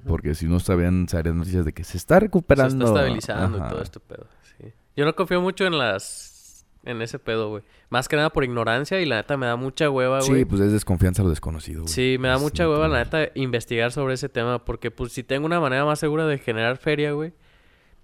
[0.06, 2.86] Porque si no sabían, sabrían noticias de que se está Se recuperando.
[2.86, 4.68] está estabilizando y todo este pedo, sí.
[4.96, 6.29] Yo no confío mucho en las...
[6.86, 7.64] En ese pedo, güey.
[7.90, 10.40] Más que nada por ignorancia y la neta me da mucha hueva, güey.
[10.40, 11.82] Sí, pues es desconfianza a lo desconocido.
[11.82, 11.94] güey.
[11.94, 14.64] Sí, me da Es mucha hueva, la neta, investigar sobre ese tema.
[14.64, 17.34] Porque, pues, si tengo una manera más segura de generar feria, güey.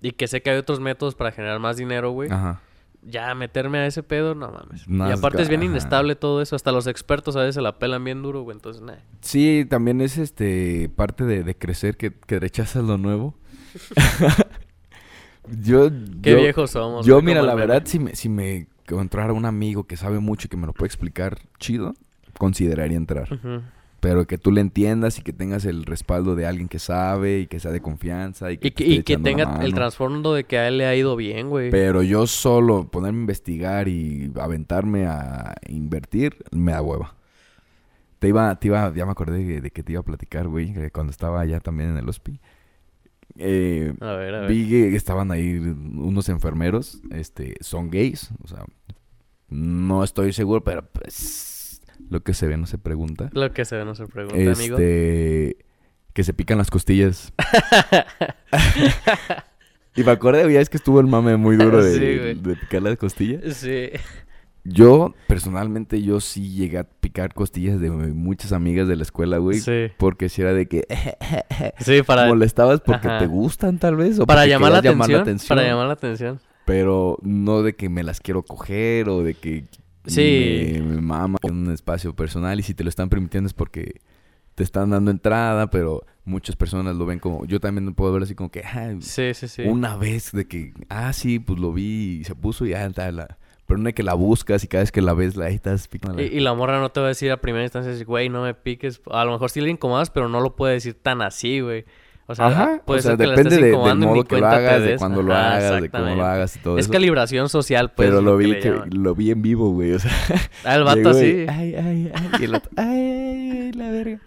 [0.01, 2.29] Y que sé que hay otros métodos para generar más dinero, güey.
[2.29, 2.61] Ajá.
[3.01, 4.87] Ya meterme a ese pedo, no mames.
[4.87, 5.69] No, y aparte es bien ajá.
[5.69, 6.55] inestable todo eso.
[6.55, 8.57] Hasta los expertos a veces se la pelan bien duro, güey.
[8.57, 8.95] Entonces, nah.
[9.21, 13.35] Sí, también es este parte de, de crecer que, que rechazas lo nuevo.
[15.61, 15.89] yo,
[16.21, 17.05] Qué yo- viejos somos.
[17.05, 20.49] Yo, mira, la verdad, si me, si me encontrara un amigo que sabe mucho y
[20.49, 21.93] que me lo puede explicar chido,
[22.37, 23.27] consideraría entrar.
[24.01, 27.47] Pero que tú le entiendas y que tengas el respaldo de alguien que sabe y
[27.47, 30.59] que sea de confianza y que, Y que, y que tenga el trasfondo de que
[30.59, 31.71] a él le ha ido bien, güey.
[31.71, 37.15] Pero yo solo ponerme a investigar y aventarme a invertir, me da hueva.
[38.19, 40.73] Te iba, te iba, ya me acordé de, de que te iba a platicar, güey,
[40.73, 42.39] que cuando estaba allá también en el hospi.
[43.37, 44.49] Eh, A ver, a ver.
[44.49, 48.63] vi que estaban ahí unos enfermeros, este, son gays, o sea,
[49.49, 53.29] no estoy seguro, pero pues lo que se ve no se pregunta.
[53.33, 54.77] Lo que se ve no se pregunta, amigo.
[54.77, 55.57] Este,
[56.13, 57.33] que se pican las costillas.
[59.95, 62.81] y me acordé, ya es que estuvo el mame muy duro de, Sí, de picar
[62.81, 63.55] las costillas.
[63.57, 63.89] Sí.
[64.65, 69.59] Yo, personalmente, yo sí llegué a picar costillas de muchas amigas de la escuela, güey.
[69.59, 69.91] Sí.
[69.97, 70.87] Porque si era de que
[71.79, 73.19] Sí, para, molestabas porque Ajá.
[73.19, 74.19] te gustan, tal vez.
[74.19, 76.39] O para llamar la, atención, Para llamar la atención.
[76.65, 79.65] Pero no de que me las quiero coger o de que
[80.07, 80.73] Sí.
[80.73, 82.59] me, me mama en un espacio personal.
[82.59, 84.01] Y si te lo están permitiendo es porque
[84.55, 88.33] te están dando entrada, pero muchas personas lo ven como, yo también puedo ver así
[88.35, 89.61] como que, ah, Sí, sí, sí.
[89.63, 93.11] una vez de que, ah, sí, pues lo vi y se puso y ya está
[93.11, 93.37] la...
[93.67, 96.21] Pero no es que la buscas y cada vez que la ves, la estás picando.
[96.21, 98.53] Y, y la morra no te va a decir a primera instancia, güey, no me
[98.53, 99.01] piques.
[99.09, 101.83] A lo mejor sí le incomodas, pero no lo puede decir tan así, güey.
[102.27, 104.39] O sea, Ajá, puede o sea, ser que la depende estés de- del modo que
[104.39, 104.99] lo hagas, de des.
[104.99, 106.91] cuándo lo Ajá, hagas, de cómo lo hagas y todo Es eso.
[106.93, 108.07] calibración social, pues.
[108.09, 110.11] pero lo vi que, lo vi en vivo, güey, o sea...
[110.63, 111.45] Ah, el vato así.
[111.47, 114.19] Ay, ay, ay, y el otro, ay, la verga.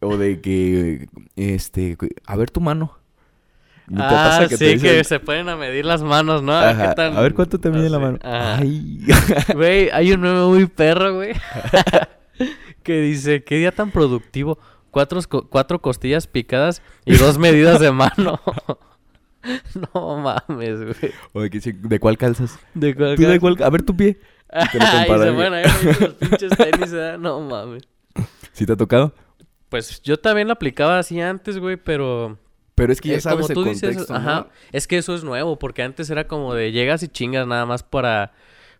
[0.00, 1.96] O de que, este,
[2.26, 2.98] a ver tu mano.
[3.86, 6.42] ¿No te Ah, pasa que sí, te dicen, que se pueden a medir las manos,
[6.42, 6.52] ¿no?
[6.54, 8.04] A ver qué tan- a ver cuánto te mide la así.
[8.06, 8.18] mano.
[8.22, 8.56] Ajá.
[8.60, 9.00] Ay.
[9.54, 11.32] Güey, hay un meme muy perro, güey.
[12.82, 14.58] que dice, qué día tan productivo.
[14.90, 15.20] Cuatro,
[15.50, 18.40] cuatro costillas picadas y dos medidas de mano.
[19.92, 21.12] no mames, güey.
[21.32, 22.58] O de que dice, ¿de cuál calzas?
[22.74, 23.56] ¿De cuál- ¿Tú de cuál?
[23.62, 24.18] A ver tu pie.
[24.50, 25.64] Ay, se van a ver ahí
[26.00, 27.18] los pinches tenis, ¿verdad?
[27.18, 27.82] No mames.
[28.52, 29.12] ¿Sí te ha tocado?
[29.68, 32.38] Pues yo también lo aplicaba así antes, güey, pero...
[32.74, 34.46] Pero es que ya eh, sabes el como dices, contexto, ajá, ¿no?
[34.72, 37.82] es que eso es nuevo, porque antes era como de llegas y chingas nada más
[37.84, 38.32] para,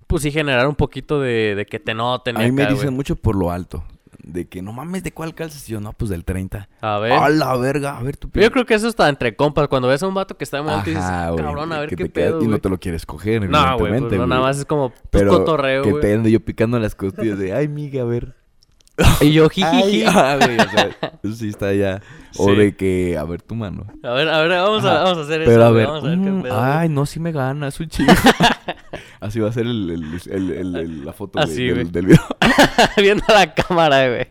[0.07, 2.37] pues sí, generar un poquito de, de que te noten.
[2.37, 3.85] A mí me dicen mucho por lo alto.
[4.27, 5.69] De que no mames, ¿de cuál calzas?
[5.69, 6.69] Y yo, no, pues del 30.
[6.81, 7.13] A ver.
[7.13, 7.99] ¡A la verga!
[7.99, 8.43] A ver tu pie.
[8.43, 9.69] Yo creo que eso está entre compas.
[9.69, 11.91] Cuando ves a un vato que está muy alto y dices, Ajá, cabrón, a ver
[11.91, 12.61] que qué te pedo, Y no güey".
[12.61, 15.83] te lo quieres coger, No, pues, evidentemente, no, nada más es como pues, Pero cotorreo,
[15.83, 16.01] que güey.
[16.01, 18.35] te ando yo picando las costillas de, ay, miga, a ver.
[19.21, 20.05] Y yo, Ay, jijiji.
[20.07, 20.91] ah, güey, o sea,
[21.23, 22.01] eso sí está ya.
[22.37, 22.57] O Sí.
[22.57, 23.87] de que, a ver tu mano.
[24.03, 25.51] A ver, a ver, vamos, a, vamos a hacer eso.
[25.51, 26.41] Pero a güey, ver, Vamos a ver qué pedo.
[26.41, 26.53] güey.
[26.55, 28.13] ay, no, sí me gana, soy chido.
[29.21, 32.27] Así va a ser el, el, el- el- el- la foto Así, del, del video.
[32.97, 34.27] Viendo la cámara, güey.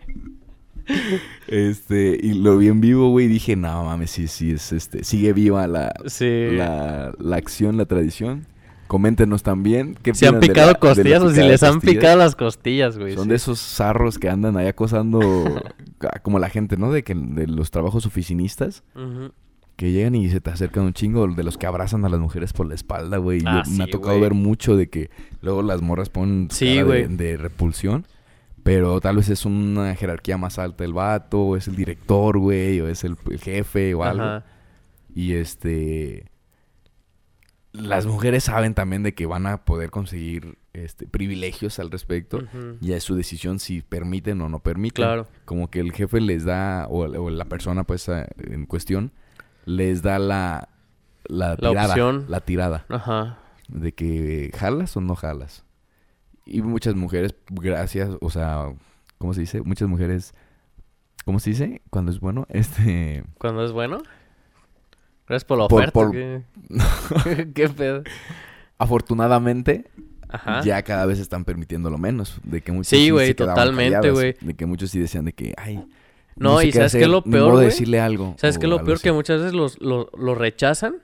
[1.48, 5.04] Este, y lo vi en vivo, güey, y dije, no mames, sí, sí, es este,
[5.04, 6.48] sigue viva la, Sí.
[6.52, 8.46] la, la acción, la tradición.
[8.94, 9.98] Coméntenos también.
[10.04, 11.96] ¿qué Si han picado la- costillas o si les han costillas?
[11.96, 13.16] picado las costillas, güey.
[13.16, 13.30] Son sí.
[13.32, 15.20] de esos zarros que andan ahí acosando
[16.22, 16.92] como la gente, ¿no?
[16.92, 18.84] De que de los trabajos oficinistas
[19.78, 22.54] que llegan y se te acercan un chingo de los que abrazan a las mujeres
[22.54, 23.42] por la espalda, güey.
[23.48, 24.22] Ah, me ha tocado güey.
[24.22, 25.10] ver mucho de que
[25.42, 28.06] luego las morras ponen Sí, cara de, repulsión,
[28.62, 32.80] pero tal vez es una jerarquía más alta el vato, o es el director, güey,
[32.82, 34.24] o es el, el jefe o algo.
[34.24, 34.46] Ajá.
[35.16, 36.26] Y este
[37.74, 42.38] las mujeres saben también de que van a poder conseguir este privilegios al respecto.
[42.38, 42.78] Ujú.
[42.82, 45.04] Ya es su decisión si permiten o no permiten.
[45.04, 45.28] Claro.
[45.46, 49.12] Como que el jefe les da, o, o la persona pues a- en cuestión,
[49.66, 50.70] les da la,
[51.26, 51.88] la La tirada.
[51.90, 52.26] opción.
[52.30, 52.86] La tirada.
[52.90, 53.40] Ajá.
[53.68, 55.66] De que jalas o no jalas.
[56.46, 58.66] Y muchas mujeres, gracias, o sea,
[59.18, 59.62] ¿cómo se dice?
[59.62, 60.34] Muchas mujeres,
[61.26, 61.82] ¿cómo se dice?
[61.90, 63.24] Cuando es bueno, este...
[63.40, 64.00] Cuando es bueno.
[65.28, 65.92] Gracias por la Por- oferta.
[65.94, 66.42] por- ¿qué?
[67.56, 68.04] ¿Qué pedo?
[68.78, 69.86] Afortunadamente,
[70.30, 70.62] Ajá.
[70.64, 72.40] ya cada vez están permitiéndolo menos.
[72.44, 74.36] De que muchos Sí, güey, totalmente, güey.
[74.42, 75.84] De que muchos sí decían de que, ay...
[76.36, 77.66] No, sé y ¿sabes qué es hacer, lo ni peor, güey?
[77.66, 78.36] decirle algo.
[78.40, 78.96] ¿Sabes qué es lo peor?
[78.96, 79.04] así.
[79.04, 80.96] Que muchas veces los, los, los rechazan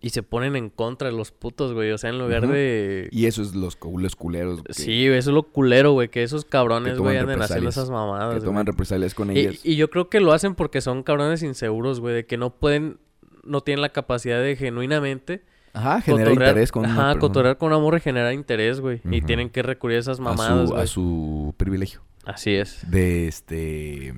[0.00, 1.90] y se ponen en contra de los putos, güey.
[1.90, 3.08] O sea, en lugar de...
[3.10, 4.62] Y eso es los, los culeros.
[4.62, 6.08] Que, Sí, eso es lo culero, güey.
[6.08, 8.34] Que esos cabrones, güey, anden haciendo esas mamadas.
[8.34, 9.60] que toman represalias con Y, ellas.
[9.64, 12.14] y yo creo que lo hacen porque son cabrones inseguros, güey.
[12.14, 12.98] De que no pueden...
[13.46, 15.42] No tienen la capacidad de genuinamente...
[15.76, 17.20] Ajá, genera cotorrear- interés con una Ajá, persona.
[17.20, 19.00] cotorrear con amor y generar interés, güey.
[19.04, 19.26] Y Ujú.
[19.26, 20.82] tienen que recurrir a esas a mamadas, su, güey.
[20.84, 22.02] a su privilegio.
[22.24, 22.88] Así es.
[22.88, 24.14] De este...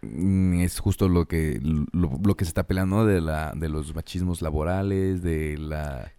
[0.00, 1.60] mm, Es justo lo que
[1.92, 3.04] lo, lo que se está peleando ¿no?
[3.06, 6.12] de la de los machismos laborales, de la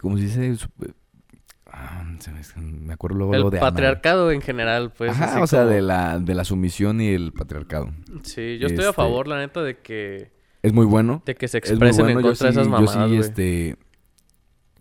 [0.00, 0.56] ¿cómo se dice?
[1.72, 2.04] Ah,
[2.56, 3.70] me, acuerdo luego, luego El de Ana.
[3.70, 5.12] patriarcado en general, pues.
[5.12, 7.90] Ajá, así o sea, como- de la de la sumisión y el patriarcado.
[8.22, 10.32] Sí, yo estoy a este- favor, la neta, de que...
[10.62, 11.22] Es muy bueno.
[11.24, 13.18] De que se expresen bueno, en yo contra de sí- esas yo mamadas, sí, güey.
[13.20, 13.76] este,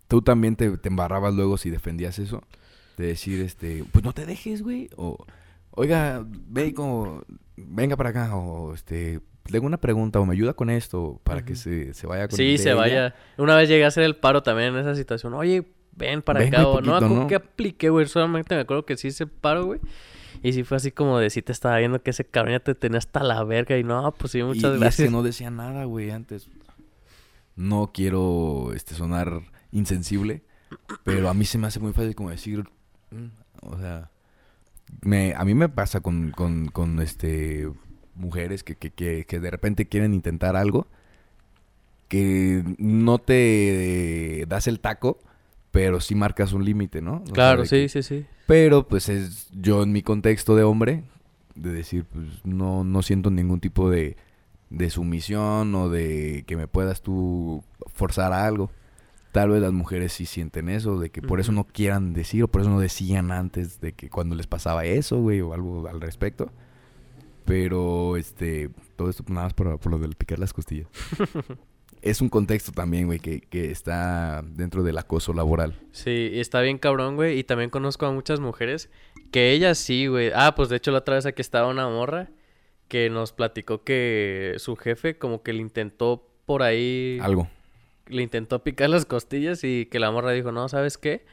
[0.08, 2.42] tú también te, te embarrabas luego si defendías eso,
[2.98, 5.18] de decir, este, pues no te dejes, güey, o,
[5.72, 7.24] oiga, ve como,
[7.56, 11.56] venga para acá, o, este, tengo una pregunta, o me ayuda con esto, para que
[11.56, 12.76] se, se vaya con Sí, se ella.
[12.76, 13.16] vaya.
[13.38, 15.34] Una vez llegué a hacer el paro también en esa situación.
[15.34, 16.68] Oye, ven para Ven acá.
[16.68, 17.28] o no ¿no?
[17.28, 18.08] qué apliqué, güey.
[18.08, 19.80] Solamente me acuerdo que sí hice paro, güey.
[20.41, 22.74] Y sí fue así como de sí te estaba viendo que ese cabrón ya te
[22.74, 23.78] tenía hasta la verga.
[23.78, 25.08] Y no, pues sí, Y- muchas y, es gracias.
[25.08, 26.47] que no decía nada, güey, antes.
[27.56, 29.41] No quiero, este, sonar
[29.72, 30.41] insensible,
[31.04, 32.64] pero a mí se me hace muy fácil como decir,
[33.12, 33.26] mm,
[33.64, 34.10] o sea,
[35.02, 37.70] me, a mí me pasa con, con, con este,
[38.16, 40.88] mujeres que, que, que, que de repente quieren intentar algo,
[42.08, 45.20] que no te das el taco,
[45.72, 47.17] pero sí marcas un límite, ¿no?
[47.30, 48.26] O Claro, sí, que- sí, sí.
[48.47, 51.03] pero pues es yo en mi contexto de hombre,
[51.55, 54.15] de decir, pues no, no siento ningún tipo de,
[54.70, 57.63] de sumisión o de que me puedas tú
[57.93, 58.72] forzar a algo.
[59.32, 61.57] Tal vez las mujeres sí sienten eso, de que por eso Ujú.
[61.61, 65.22] no quieran decir o por eso no decían antes de que cuando les pasaba eso,
[65.22, 66.49] güey, o algo al respecto.
[67.45, 70.88] Pero, este, todo esto nada más por, por lo del picar las costillas.
[72.02, 75.76] es un contexto también, güey, que, que está dentro del acoso laboral.
[75.91, 77.38] Sí, y está bien cabrón, güey.
[77.39, 78.89] Y también conozco a muchas mujeres
[79.32, 80.32] que ellas sí, güey.
[80.34, 82.30] Ah, pues de hecho la otra vez aquí estaba una morra
[82.88, 87.20] que nos platicó que su jefe como que le intentó por ahí...
[87.22, 87.47] Algo.
[88.08, 91.24] Le intentó picar las costillas y que la morra dijo, no, ¿sabes qué?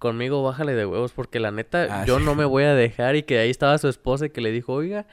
[0.00, 2.24] Conmigo bájale de huevos porque la neta Ah, yo sí.
[2.24, 4.72] no me voy a dejar y que ahí estaba su esposa y que le dijo,
[4.72, 5.06] oiga,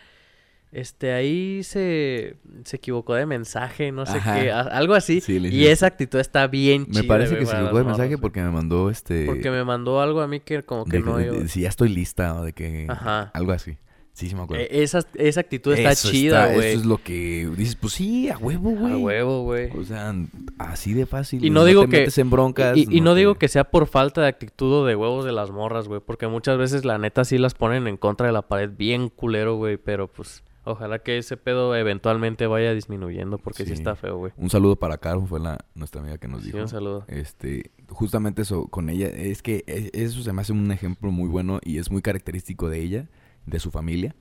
[0.72, 4.40] este ahí se, se equivocó de mensaje, no sé Ajá.
[4.40, 5.20] qué, a- algo así.
[5.22, 8.18] Sí, y dije- esa actitud está bien chida, Me parece que se equivocó de mensaje
[8.18, 9.26] porque me mandó este.
[9.26, 11.70] Porque me mandó algo a mí que como que de, no de- de- si ya
[11.70, 12.86] estoy lista o de que.
[12.90, 13.32] Ajá.
[13.34, 13.78] Algo así.
[14.14, 14.64] Sí, sí me acuerdo.
[14.66, 16.72] Eh, Esa, esa actitud está Eso chida, güey.
[16.72, 18.94] Eso es lo que dices, pues sí, a huevo, güey.
[18.94, 19.70] A huevo, güey.
[19.72, 20.14] O sea,
[20.58, 21.44] así de fácil.
[21.46, 22.76] Y no digo te que- metes en broncas.
[22.78, 25.32] Y, y no te- digo que sea por falta de actitud o de huevos de
[25.32, 26.02] las morras, güey.
[26.06, 29.56] Porque muchas veces la neta sí las ponen en contra de la pared bien culero,
[29.56, 29.78] güey.
[29.78, 33.74] Pero pues ojalá que ese pedo eventualmente vaya disminuyendo porque sí, Sí.
[33.74, 34.32] está feo, güey.
[34.38, 36.60] Un saludo para Caro, fue la, nuestra amiga que nos Sí, dijo.
[36.60, 37.06] un saludo.
[37.08, 41.28] Este, justamente eso con ella, es que e- eso se me hace un ejemplo muy
[41.30, 43.10] bueno y es muy característico de ella,
[43.46, 44.16] de su familia.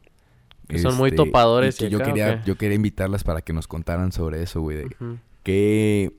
[0.69, 3.25] Que son muy Este, topadores y que y yo acá, ¿o quería, yo quería invitarlas
[3.25, 4.97] para que nos contaran sobre eso, güey, de
[5.43, 6.13] qué,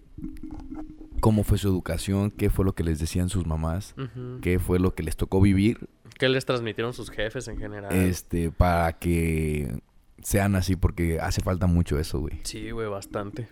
[1.21, 3.95] cómo fue su educación, qué fue lo que les decían sus mamás,
[4.41, 5.87] qué fue lo que les tocó vivir,
[6.19, 7.91] ¿Qué les transmitieron sus jefes en general?
[7.95, 9.81] este, para que
[10.23, 12.39] sean así, porque hace falta mucho eso, güey.
[12.43, 13.47] Sí, güey, bastante.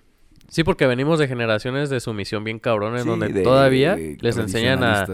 [0.48, 4.38] Sí, porque venimos de generaciones de sumisión bien cabrones, Sí, donde de- todavía de les
[4.38, 5.06] enseñan a,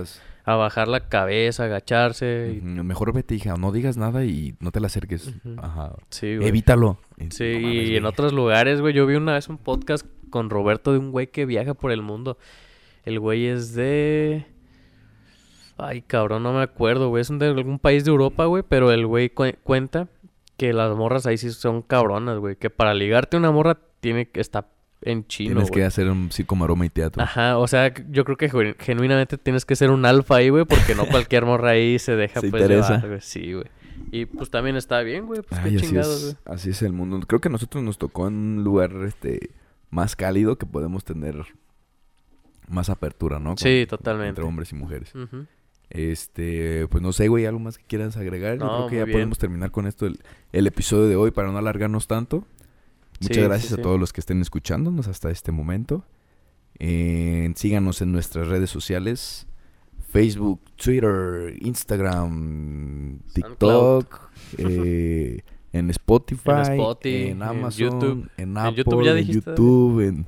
[0.45, 2.57] a bajar la cabeza, agacharse.
[2.57, 5.33] y- Mejor vete, hija, no digas nada y no te la acerques.
[5.57, 5.93] Ajá.
[6.09, 6.47] Sí, güey.
[6.47, 6.99] Evítalo.
[7.31, 7.95] Sí, No mames, y güey.
[7.97, 8.93] en otros lugares, güey.
[8.93, 12.01] Yo vi una vez un podcast con Roberto de un güey que viaja por el
[12.01, 12.37] mundo.
[13.03, 14.45] El güey es de...
[15.77, 17.21] Ay, cabrón, no me acuerdo, güey.
[17.21, 18.63] Es de algún país de Europa, güey.
[18.67, 20.07] Pero el güey cue- cuenta
[20.57, 22.55] que las morras ahí sí son cabronas, güey.
[22.55, 24.69] Que para ligarte una morra tiene que estar
[25.01, 25.85] en chino, Tienes que güey.
[25.87, 27.21] hacer un circo, maroma y teatro.
[27.21, 30.65] Ajá, o sea, yo creo que genu- genuinamente tienes que ser un alfa ahí, güey.
[30.65, 32.95] Porque no cualquier morra ahí se deja, Se pues, interesa.
[32.95, 33.21] llevar, güey.
[33.21, 33.65] Sí, güey.
[34.11, 35.41] Y pues también está bien, güey.
[35.41, 36.35] Pues Ay, qué chingados, güey.
[36.55, 37.19] así es el mundo.
[37.27, 39.51] Creo que a nosotros nos tocó en un lugar este
[39.89, 41.35] más cálido que podemos tener
[42.67, 43.49] más apertura, ¿no?
[43.51, 44.29] Con- Sí, totalmente.
[44.29, 45.13] Entre hombres y mujeres.
[45.13, 45.45] Ujú.
[45.89, 48.57] Este, pues no sé, güey, algo más que quieras agregar.
[48.57, 49.15] Yo creo que ya bien.
[49.15, 50.19] podemos terminar con esto el,
[50.51, 52.45] el episodio de hoy para no alargarnos tanto.
[53.21, 53.79] Muchas Sí, gracias sí.
[53.79, 56.03] a todos los que estén escuchándonos hasta este momento.
[56.79, 59.47] Eh, síganos en nuestras redes sociales.
[60.09, 65.41] Facebook, Twitter, Instagram, TikTok, eh,
[65.73, 68.29] en Spotify, En Spotify, en en Amazon, YouTube.
[68.37, 69.25] en En Apple, YouTube ya en.
[69.27, 70.25] YouTube, en...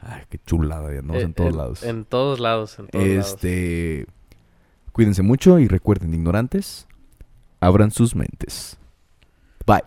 [0.00, 1.82] Ay, qué chulada, ya andamos Eh, en todos lados.
[1.82, 3.36] En todos lados, en todos lados.
[4.96, 6.86] Cuídense mucho y recuerden, ignorantes,
[7.60, 8.78] abran sus mentes.
[9.66, 9.82] Bye.